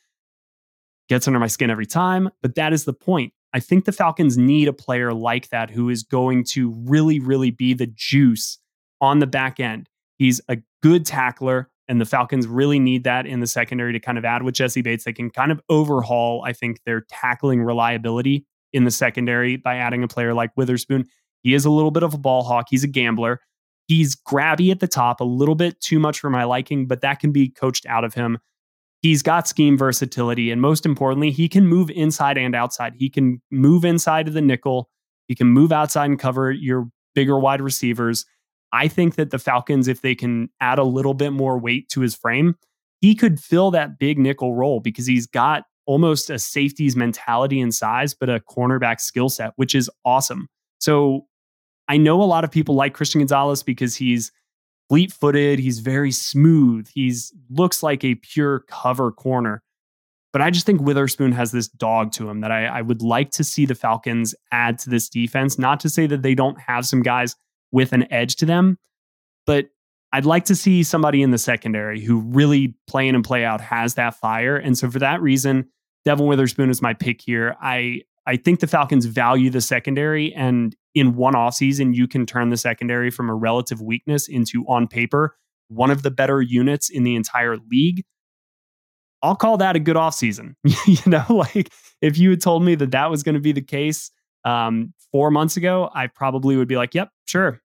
Gets 1.09 1.29
under 1.29 1.39
my 1.39 1.47
skin 1.47 1.71
every 1.71 1.87
time, 1.87 2.31
but 2.43 2.57
that 2.57 2.73
is 2.73 2.85
the 2.85 2.93
point. 2.93 3.33
I 3.53 3.61
think 3.61 3.85
the 3.85 3.93
Falcons 3.93 4.37
need 4.37 4.67
a 4.67 4.73
player 4.73 5.15
like 5.15 5.51
that 5.51 5.71
who 5.71 5.89
is 5.89 6.03
going 6.03 6.45
to 6.53 6.75
really, 6.85 7.21
really 7.21 7.51
be 7.51 7.75
the 7.75 7.87
juice 7.87 8.59
on 9.01 9.21
the 9.21 9.27
back 9.27 9.61
end. 9.61 9.89
He's 10.19 10.41
a 10.49 10.59
good 10.83 11.07
tackler, 11.07 11.71
and 11.89 12.01
the 12.01 12.05
Falcons 12.05 12.47
really 12.47 12.79
need 12.79 13.05
that 13.05 13.27
in 13.27 13.41
the 13.41 13.47
secondary 13.47 13.93
to 13.93 14.01
kind 14.01 14.19
of 14.19 14.25
add 14.25 14.43
with 14.43 14.55
Jessie 14.55 14.83
Bates. 14.83 15.05
They 15.05 15.13
can 15.13 15.31
kind 15.31 15.53
of 15.53 15.61
overhaul, 15.69 16.43
I 16.45 16.53
think, 16.53 16.81
their 16.85 17.03
tackling 17.03 17.63
reliability 17.63 18.45
in 18.73 18.85
the 18.85 18.91
secondary 18.91 19.57
by 19.57 19.77
adding 19.77 20.03
a 20.03 20.09
player 20.09 20.35
like 20.35 20.51
Witherspoon. 20.57 21.07
He 21.43 21.55
is 21.55 21.65
a 21.65 21.71
little 21.71 21.93
bit 21.93 22.03
of 22.03 22.15
a 22.15 22.19
ball 22.19 22.43
hawk. 22.43 22.67
He's 22.71 22.85
a 22.85 22.89
gambler. 22.89 23.41
He's 23.87 24.17
grabby 24.17 24.73
at 24.73 24.81
the 24.81 24.89
top, 24.89 25.21
a 25.21 25.25
little 25.25 25.55
bit 25.55 25.81
too 25.81 26.01
much 26.01 26.19
for 26.19 26.29
my 26.29 26.43
liking, 26.43 26.87
but 26.87 27.03
that 27.03 27.21
can 27.21 27.31
be 27.31 27.49
coached 27.49 27.87
out 27.87 28.03
of 28.05 28.15
him. 28.15 28.39
He's 29.03 29.23
got 29.23 29.47
scheme 29.47 29.79
versatility. 29.79 30.51
And 30.51 30.61
most 30.61 30.85
importantly, 30.85 31.31
he 31.31 31.49
can 31.49 31.67
move 31.69 31.91
inside 31.91 32.37
and 32.37 32.57
outside. 32.57 32.95
He 32.99 33.09
can 33.09 33.41
move 33.53 33.85
inside 33.85 34.27
of 34.27 34.35
the 34.35 34.41
nickel. 34.41 34.91
He 35.29 35.37
can 35.37 35.47
move 35.47 35.71
outside 35.71 36.07
and 36.07 36.19
cover 36.19 36.51
your 36.51 36.89
bigger 37.15 37.39
wide 37.39 37.61
receivers. 37.61 38.27
I 38.77 38.89
think 38.89 39.15
that 39.15 39.31
the 39.31 39.39
Falcons, 39.39 39.89
if 39.89 40.03
they 40.03 40.15
can 40.15 40.51
add 40.61 40.79
a 40.79 40.85
little 40.85 41.15
bit 41.15 41.31
more 41.31 41.59
weight 41.59 41.89
to 41.91 42.03
his 42.03 42.15
frame, 42.15 42.57
he 43.01 43.15
could 43.15 43.41
fill 43.41 43.71
that 43.71 43.99
big 43.99 44.19
nickel 44.19 44.55
role 44.55 44.81
because 44.81 45.07
he's 45.07 45.27
got 45.27 45.65
almost 45.87 46.29
a 46.29 46.39
safety's 46.39 46.95
mentality 46.95 47.59
and 47.59 47.75
size, 47.75 48.13
but 48.13 48.29
a 48.29 48.39
cornerback 48.41 49.01
skill 49.01 49.31
set, 49.31 49.53
which 49.57 49.75
is 49.75 49.89
awesome. 50.05 50.47
So 50.79 51.27
I 51.89 51.97
know 51.97 52.23
a 52.23 52.25
lot 52.25 52.45
of 52.45 52.51
people 52.51 52.75
like 52.75 52.93
Christian 52.93 53.23
Gonzalez 53.23 53.63
because 53.63 53.97
he's 53.97 54.31
fleet 54.91 55.11
footed, 55.11 55.59
he's 55.59 55.79
very 55.79 56.13
smooth, 56.13 56.87
he's 56.93 57.33
looks 57.49 57.83
like 57.83 58.05
a 58.05 58.17
pure 58.17 58.61
cover 58.69 59.11
corner. 59.11 59.63
But 60.35 60.43
I 60.43 60.51
just 60.51 60.67
think 60.67 60.83
Witherspoon 60.83 61.33
has 61.33 61.51
this 61.51 61.69
dog 61.69 62.13
to 62.13 62.29
him 62.29 62.43
that 62.43 62.53
I, 62.53 62.67
I 62.67 62.83
would 62.83 63.01
like 63.01 63.31
to 63.31 63.45
see 63.45 63.65
the 63.65 63.75
Falcons 63.75 64.35
add 64.53 64.79
to 64.81 64.91
this 64.91 65.09
defense. 65.09 65.59
Not 65.59 65.81
to 65.81 65.89
say 65.89 66.07
that 66.09 66.21
they 66.21 66.35
don't 66.35 66.61
have 66.61 66.85
some 66.85 67.01
guys 67.01 67.37
with 67.73 67.93
an 67.93 68.11
edge 68.13 68.37
to 68.37 68.47
them, 68.47 68.79
but 69.47 69.67
I'd 70.13 70.25
like 70.25 70.45
to 70.47 70.55
see 70.55 70.83
somebody 70.83 71.23
in 71.23 71.31
the 71.31 71.39
secondary 71.39 72.01
who 72.01 72.21
really 72.21 72.75
play 72.87 73.09
in 73.09 73.15
and 73.15 73.25
play 73.25 73.45
out 73.45 73.61
has 73.61 73.95
that 73.95 74.15
fire. 74.15 74.57
And 74.57 74.79
so 74.79 74.91
for 74.91 74.99
that 74.99 75.21
reason, 75.21 75.69
Devon 76.05 76.27
Witherspoon 76.27 76.71
is 76.71 76.81
my 76.81 76.95
pick 76.95 77.21
here. 77.21 77.57
I 77.61 78.03
I 78.27 78.37
think 78.37 78.61
the 78.61 78.67
Falcons 78.67 79.07
value 79.07 79.51
the 79.51 79.61
secondary, 79.61 80.35
and 80.35 80.75
in 80.95 81.15
one 81.15 81.35
offseason, 81.35 81.95
you 81.95 82.09
can 82.09 82.27
turn 82.27 82.51
the 82.51 82.57
secondary 82.57 83.11
from 83.11 83.31
a 83.31 83.35
relative 83.35 83.81
weakness 83.81 84.27
into, 84.27 84.65
on 84.67 84.89
paper, 84.89 85.37
one 85.69 85.93
of 85.93 86.03
the 86.03 86.11
better 86.11 86.43
units 86.43 86.91
in 86.91 87.05
the 87.05 87.15
entire 87.15 87.57
league. 87.71 88.05
I'll 89.23 89.37
call 89.37 89.59
that 89.59 89.77
a 89.77 89.79
good 89.79 89.97
offseason. 89.97 90.55
you 90.87 90.99
know, 91.07 91.25
like 91.29 91.73
if 92.03 92.19
you 92.19 92.31
had 92.31 92.41
told 92.41 92.65
me 92.65 92.75
that 92.75 92.91
that 92.91 93.11
was 93.11 93.23
going 93.23 93.37
to 93.37 93.41
be 93.41 93.53
the 93.53 93.63
case 93.63 94.11
um, 94.45 94.93
four 95.17 95.31
months 95.31 95.57
ago, 95.57 95.89
I 95.95 96.09
probably 96.09 96.59
would 96.59 96.69
be 96.69 96.77
like, 96.77 96.95
yep, 96.95 97.09
sure. 97.25 97.63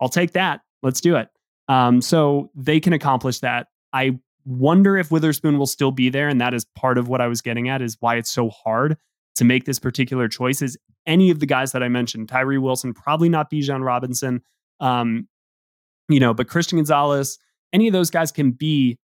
I'll 0.00 0.08
take 0.08 0.32
that. 0.32 0.62
Let's 0.82 1.02
do 1.02 1.16
it. 1.16 1.28
Um, 1.68 2.00
so 2.00 2.50
they 2.54 2.80
can 2.80 2.94
accomplish 2.94 3.40
that. 3.40 3.66
I 3.92 4.18
wonder 4.46 4.96
if 4.96 5.10
Witherspoon 5.10 5.58
will 5.58 5.66
still 5.66 5.90
be 5.90 6.08
there. 6.08 6.26
And 6.26 6.40
that 6.40 6.54
is 6.54 6.64
part 6.74 6.96
of 6.96 7.06
what 7.06 7.20
I 7.20 7.26
was 7.26 7.42
getting 7.42 7.68
at 7.68 7.82
is 7.82 7.98
why 8.00 8.16
it's 8.16 8.30
so 8.30 8.48
hard 8.48 8.96
to 9.34 9.44
make 9.44 9.66
this 9.66 9.78
particular 9.78 10.26
choice 10.26 10.62
is 10.62 10.78
any 11.06 11.30
of 11.30 11.38
the 11.38 11.44
guys 11.44 11.72
that 11.72 11.82
I 11.82 11.88
mentioned. 11.90 12.30
Tyree 12.30 12.56
Wilson, 12.56 12.94
probably 12.94 13.28
not 13.28 13.50
Bijan 13.50 13.84
Robinson, 13.84 14.40
um, 14.80 15.28
you 16.08 16.18
know, 16.18 16.32
but 16.32 16.48
Christian 16.48 16.78
Gonzalez, 16.78 17.38
any 17.74 17.88
of 17.88 17.92
those 17.92 18.08
guys 18.08 18.32
can 18.32 18.52
be 18.52 18.98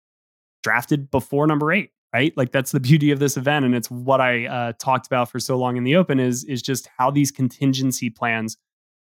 drafted 0.62 1.10
before 1.10 1.46
number 1.46 1.72
eight, 1.72 1.90
right? 2.12 2.32
Like 2.36 2.52
that's 2.52 2.72
the 2.72 2.80
beauty 2.80 3.10
of 3.10 3.18
this 3.18 3.36
event, 3.36 3.64
and 3.64 3.74
it's 3.74 3.90
what 3.90 4.20
I 4.20 4.46
uh, 4.46 4.72
talked 4.78 5.06
about 5.06 5.30
for 5.30 5.38
so 5.40 5.56
long 5.56 5.76
in 5.76 5.84
the 5.84 5.96
open 5.96 6.20
is 6.20 6.44
is 6.44 6.62
just 6.62 6.88
how 6.98 7.10
these 7.10 7.30
contingency 7.30 8.10
plans 8.10 8.56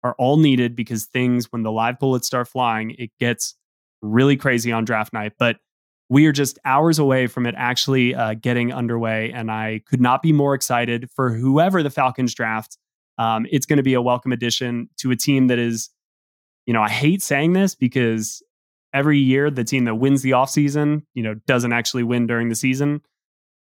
are 0.04 0.14
all 0.18 0.36
needed 0.36 0.74
because 0.74 1.06
things 1.06 1.52
when 1.52 1.62
the 1.62 1.72
live 1.72 1.98
bullets 1.98 2.26
start 2.26 2.48
flying, 2.48 2.90
it 2.98 3.10
gets 3.20 3.54
really 4.02 4.36
crazy 4.36 4.72
on 4.72 4.84
draft 4.84 5.12
night. 5.12 5.32
But 5.38 5.58
we 6.08 6.26
are 6.26 6.32
just 6.32 6.58
hours 6.64 6.98
away 6.98 7.26
from 7.26 7.46
it 7.46 7.54
actually 7.56 8.14
uh, 8.14 8.34
getting 8.34 8.72
underway, 8.72 9.32
and 9.32 9.50
I 9.50 9.80
could 9.86 10.00
not 10.00 10.22
be 10.22 10.32
more 10.32 10.54
excited 10.54 11.08
for 11.14 11.30
whoever 11.30 11.82
the 11.82 11.90
Falcons 11.90 12.34
draft. 12.34 12.76
Um, 13.18 13.46
it's 13.50 13.66
going 13.66 13.78
to 13.78 13.82
be 13.82 13.94
a 13.94 14.02
welcome 14.02 14.32
addition 14.32 14.88
to 14.98 15.10
a 15.10 15.16
team 15.16 15.46
that 15.46 15.58
is, 15.58 15.90
you 16.66 16.72
know, 16.74 16.82
I 16.82 16.88
hate 16.88 17.22
saying 17.22 17.52
this 17.52 17.74
because 17.74 18.42
every 18.92 19.18
year 19.18 19.50
the 19.50 19.64
team 19.64 19.84
that 19.84 19.96
wins 19.96 20.22
the 20.22 20.32
offseason, 20.32 21.02
you 21.14 21.22
know, 21.22 21.34
doesn't 21.46 21.72
actually 21.72 22.02
win 22.02 22.26
during 22.26 22.48
the 22.48 22.54
season. 22.54 23.00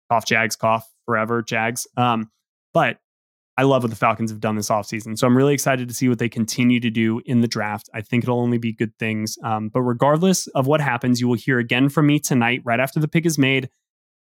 Cough 0.10 0.26
Jags, 0.26 0.56
cough 0.56 0.88
forever, 1.06 1.42
Jags. 1.42 1.88
Um, 1.98 2.30
but 2.74 3.00
I 3.58 3.64
love 3.64 3.84
what 3.84 3.90
the 3.90 3.96
Falcons 3.96 4.32
have 4.32 4.42
done 4.42 4.56
this 4.56 4.70
offseason. 4.70 5.18
So 5.18 5.26
I'm 5.26 5.38
really 5.38 5.54
excited 5.54 5.88
to 5.88 5.94
see 5.94 6.10
what 6.10 6.20
they 6.20 6.28
continue 6.28 6.80
to 6.82 6.90
do 6.90 7.22
in 7.26 7.40
the 7.40 7.48
draft. 7.48 7.90
I 7.94 8.02
think 8.02 8.24
it'll 8.24 8.42
only 8.42 8.58
be 8.58 8.74
good 8.74 8.92
things. 9.00 9.38
Um, 9.44 9.70
but 9.70 9.82
regardless 9.82 10.48
of 10.48 10.68
what 10.68 10.82
happens, 10.82 11.22
you 11.22 11.28
will 11.28 11.36
hear 11.36 11.58
again 11.58 11.88
from 11.88 12.08
me 12.08 12.20
tonight, 12.20 12.62
right 12.66 12.80
after 12.80 13.00
the 13.00 13.08
pick 13.08 13.26
is 13.26 13.38
made. 13.38 13.70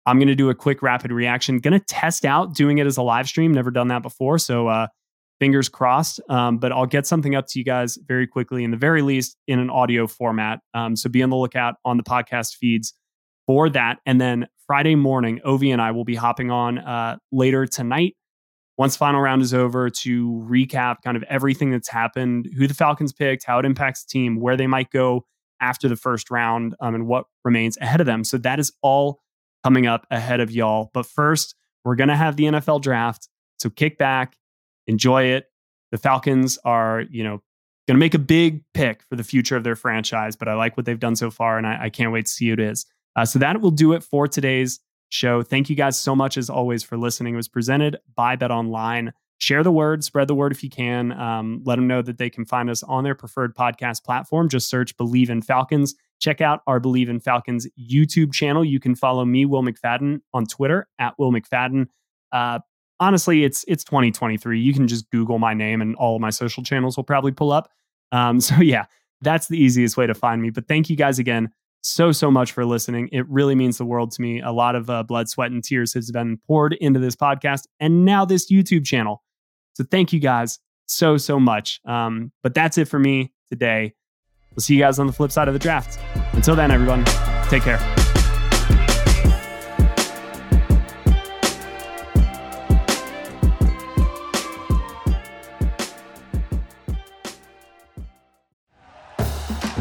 I'm 0.06 0.20
going 0.20 0.30
to 0.30 0.36
do 0.36 0.50
a 0.50 0.56
quick 0.56 0.82
rapid 0.82 1.12
reaction. 1.12 1.60
Going 1.60 1.78
to 1.78 1.86
test 1.86 2.24
out 2.26 2.54
doing 2.56 2.78
it 2.78 2.88
as 2.88 2.96
a 2.96 3.02
live 3.02 3.28
stream. 3.28 3.52
Never 3.52 3.72
done 3.72 3.90
that 3.90 4.04
before. 4.04 4.38
So 4.38 4.68
uh, 4.68 4.88
fingers 5.40 5.70
crossed. 5.70 6.20
Um, 6.30 6.58
but 6.58 6.72
I'll 6.72 6.86
get 6.86 7.06
something 7.06 7.36
up 7.36 7.48
to 7.48 7.60
you 7.60 7.66
guys 7.66 7.98
very 8.06 8.28
quickly, 8.28 8.64
in 8.64 8.72
the 8.72 8.78
very 8.78 9.02
least, 9.02 9.38
in 9.48 9.60
an 9.60 9.70
audio 9.70 10.08
format. 10.08 10.60
Um, 10.74 10.96
so 10.96 11.10
be 11.10 11.22
on 11.24 11.30
the 11.30 11.36
lookout 11.36 11.76
on 11.84 11.98
the 11.98 12.04
podcast 12.04 12.56
feeds 12.56 12.94
for 13.48 13.70
that. 13.70 14.00
And 14.06 14.20
then 14.20 14.48
Friday 14.66 14.96
morning, 14.96 15.40
Ovi 15.46 15.72
and 15.72 15.82
I 15.82 15.92
will 15.92 16.06
be 16.06 16.16
hopping 16.16 16.52
on 16.52 16.80
uh, 16.80 17.18
later 17.32 17.66
tonight 17.66 18.16
once 18.78 18.98
final 18.98 19.22
round 19.22 19.42
is 19.42 19.54
over 19.54 19.90
to 19.90 20.46
recap 20.50 20.98
kind 21.04 21.16
of 21.16 21.24
everything 21.24 21.72
that's 21.72 21.88
happened, 21.88 22.50
who 22.58 22.68
the 22.68 22.74
Falcons 22.74 23.14
picked, 23.14 23.46
how 23.46 23.60
it 23.60 23.66
impacts 23.66 24.04
the 24.04 24.10
team, 24.10 24.40
where 24.40 24.58
they 24.58 24.68
might 24.68 24.90
go 24.90 25.26
after 25.62 25.88
the 25.88 25.96
first 25.96 26.30
round, 26.30 26.76
um, 26.82 26.94
and 26.96 27.08
what 27.08 27.26
remains 27.46 27.78
ahead 27.78 28.02
of 28.02 28.06
them. 28.06 28.24
So 28.24 28.38
that 28.40 28.60
is 28.60 28.74
all 28.82 29.22
coming 29.64 29.88
up 29.88 30.06
ahead 30.12 30.42
of 30.42 30.52
y'all. 30.52 30.92
But 30.94 31.06
first, 31.06 31.56
we're 31.86 31.96
going 31.96 32.10
to 32.10 32.16
have 32.16 32.36
the 32.36 32.46
NFL 32.46 32.82
draft. 32.82 33.30
So 33.60 33.70
kick 33.70 33.98
back, 33.98 34.36
enjoy 34.88 35.24
it. 35.24 35.48
The 35.92 35.98
Falcons 35.98 36.58
are, 36.66 37.04
you 37.10 37.24
know, 37.24 37.42
going 37.88 37.96
to 37.96 38.00
make 38.00 38.14
a 38.14 38.20
big 38.20 38.64
pick 38.74 39.04
for 39.04 39.16
the 39.16 39.24
future 39.24 39.56
of 39.56 39.64
their 39.64 39.76
franchise, 39.76 40.36
but 40.36 40.48
I 40.48 40.56
like 40.56 40.76
what 40.76 40.86
they've 40.86 41.00
done 41.00 41.16
so 41.16 41.30
far, 41.30 41.58
and 41.58 41.68
I, 41.68 41.84
I 41.84 41.90
can't 41.90 42.12
wait 42.12 42.26
to 42.26 42.32
see 42.32 42.48
who 42.48 42.54
it 42.54 42.60
is. 42.60 42.86
Uh, 43.16 43.26
so 43.26 43.40
that 43.40 43.62
will 43.62 43.72
do 43.72 43.94
it 43.94 44.04
for 44.04 44.28
today's 44.28 44.80
show. 45.10 45.44
Thank 45.44 45.70
you 45.70 45.76
guys 45.76 45.98
so 45.98 46.16
much, 46.16 46.38
as 46.38 46.50
always, 46.50 46.84
for 46.84 46.98
listening. 46.98 47.36
It 47.36 47.38
was 47.38 47.48
presented 47.48 47.98
by 48.16 48.36
Bet 48.36 48.52
Online. 48.52 49.14
Share 49.38 49.64
the 49.64 49.72
word, 49.72 50.04
spread 50.04 50.28
the 50.28 50.36
word 50.36 50.52
if 50.52 50.64
you 50.64 50.70
can. 50.70 51.12
Um, 51.12 51.62
let 51.66 51.76
them 51.76 51.88
know 51.88 52.02
that 52.02 52.18
they 52.18 52.30
can 52.30 52.46
find 52.46 52.70
us 52.70 52.84
on 52.84 53.04
their 53.04 53.16
preferred 53.16 53.56
podcast 53.56 54.04
platform. 54.04 54.50
Just 54.50 54.70
search 54.70 54.96
Bleav 54.98 55.30
in 55.30 55.42
Falcons. 55.42 55.94
Check 56.20 56.40
out 56.42 56.62
our 56.68 56.80
Bleav 56.80 57.10
in 57.10 57.20
Falcons 57.20 57.68
YouTube 57.78 58.34
channel. 58.34 58.64
You 58.64 58.80
can 58.80 58.96
follow 58.96 59.26
me, 59.26 59.46
Will 59.46 59.62
McFadden, 59.62 60.22
on 60.34 60.46
Twitter 60.46 60.88
at 61.00 61.20
Will 61.20 61.32
McFadden. 61.32 61.88
Uh, 62.32 62.60
honestly, 63.00 63.44
it's 63.44 63.66
it's 63.68 63.84
2023. 63.84 64.60
You 64.60 64.74
can 64.74 64.88
just 64.88 65.10
Google 65.12 65.40
my 65.40 65.54
name, 65.54 65.82
and 65.82 65.96
all 65.96 66.16
of 66.16 66.22
my 66.22 66.30
social 66.30 66.64
channels 66.64 66.98
will 66.98 67.04
probably 67.04 67.32
pull 67.32 67.52
up. 67.52 67.72
Um, 68.12 68.40
so 68.42 68.56
yeah, 68.62 68.86
that's 69.22 69.48
the 69.48 69.58
easiest 69.58 69.98
way 69.98 70.08
to 70.08 70.14
find 70.14 70.42
me. 70.42 70.50
But 70.50 70.68
thank 70.68 70.90
you 70.90 70.96
guys 70.96 71.20
again 71.20 71.52
so, 71.82 72.12
so 72.12 72.32
much 72.32 72.52
for 72.52 72.66
listening. 72.66 73.10
It 73.12 73.30
really 73.30 73.54
means 73.54 73.78
the 73.78 73.86
world 73.86 74.12
to 74.12 74.22
me. 74.22 74.42
A 74.42 74.52
lot 74.52 74.76
of 74.76 74.90
uh, 74.90 75.04
blood, 75.04 75.30
sweat, 75.30 75.52
and 75.52 75.64
tears 75.64 75.94
has 75.94 76.10
been 76.10 76.40
poured 76.48 76.74
into 76.74 77.00
this 77.00 77.16
podcast 77.16 77.68
and 77.80 78.06
now 78.06 78.26
this 78.26 78.52
YouTube 78.52 78.86
channel. 78.86 79.24
So, 79.76 79.84
thank 79.84 80.12
you 80.12 80.20
guys 80.20 80.60
so, 80.88 81.18
so 81.18 81.40
much. 81.40 81.80
Um, 81.86 82.32
but 82.42 82.54
that's 82.54 82.78
it 82.78 82.88
for 82.88 83.00
me 83.00 83.34
today. 83.50 83.94
We'll 84.56 84.62
see 84.62 84.76
you 84.76 84.82
guys 84.82 85.00
on 85.00 85.08
the 85.08 85.14
flip 85.14 85.32
side 85.32 85.48
of 85.48 85.54
the 85.54 85.60
draft. 85.60 86.00
Until 86.34 86.56
then, 86.56 86.72
everyone, 86.72 87.04
take 87.50 87.64
care. 87.64 88.05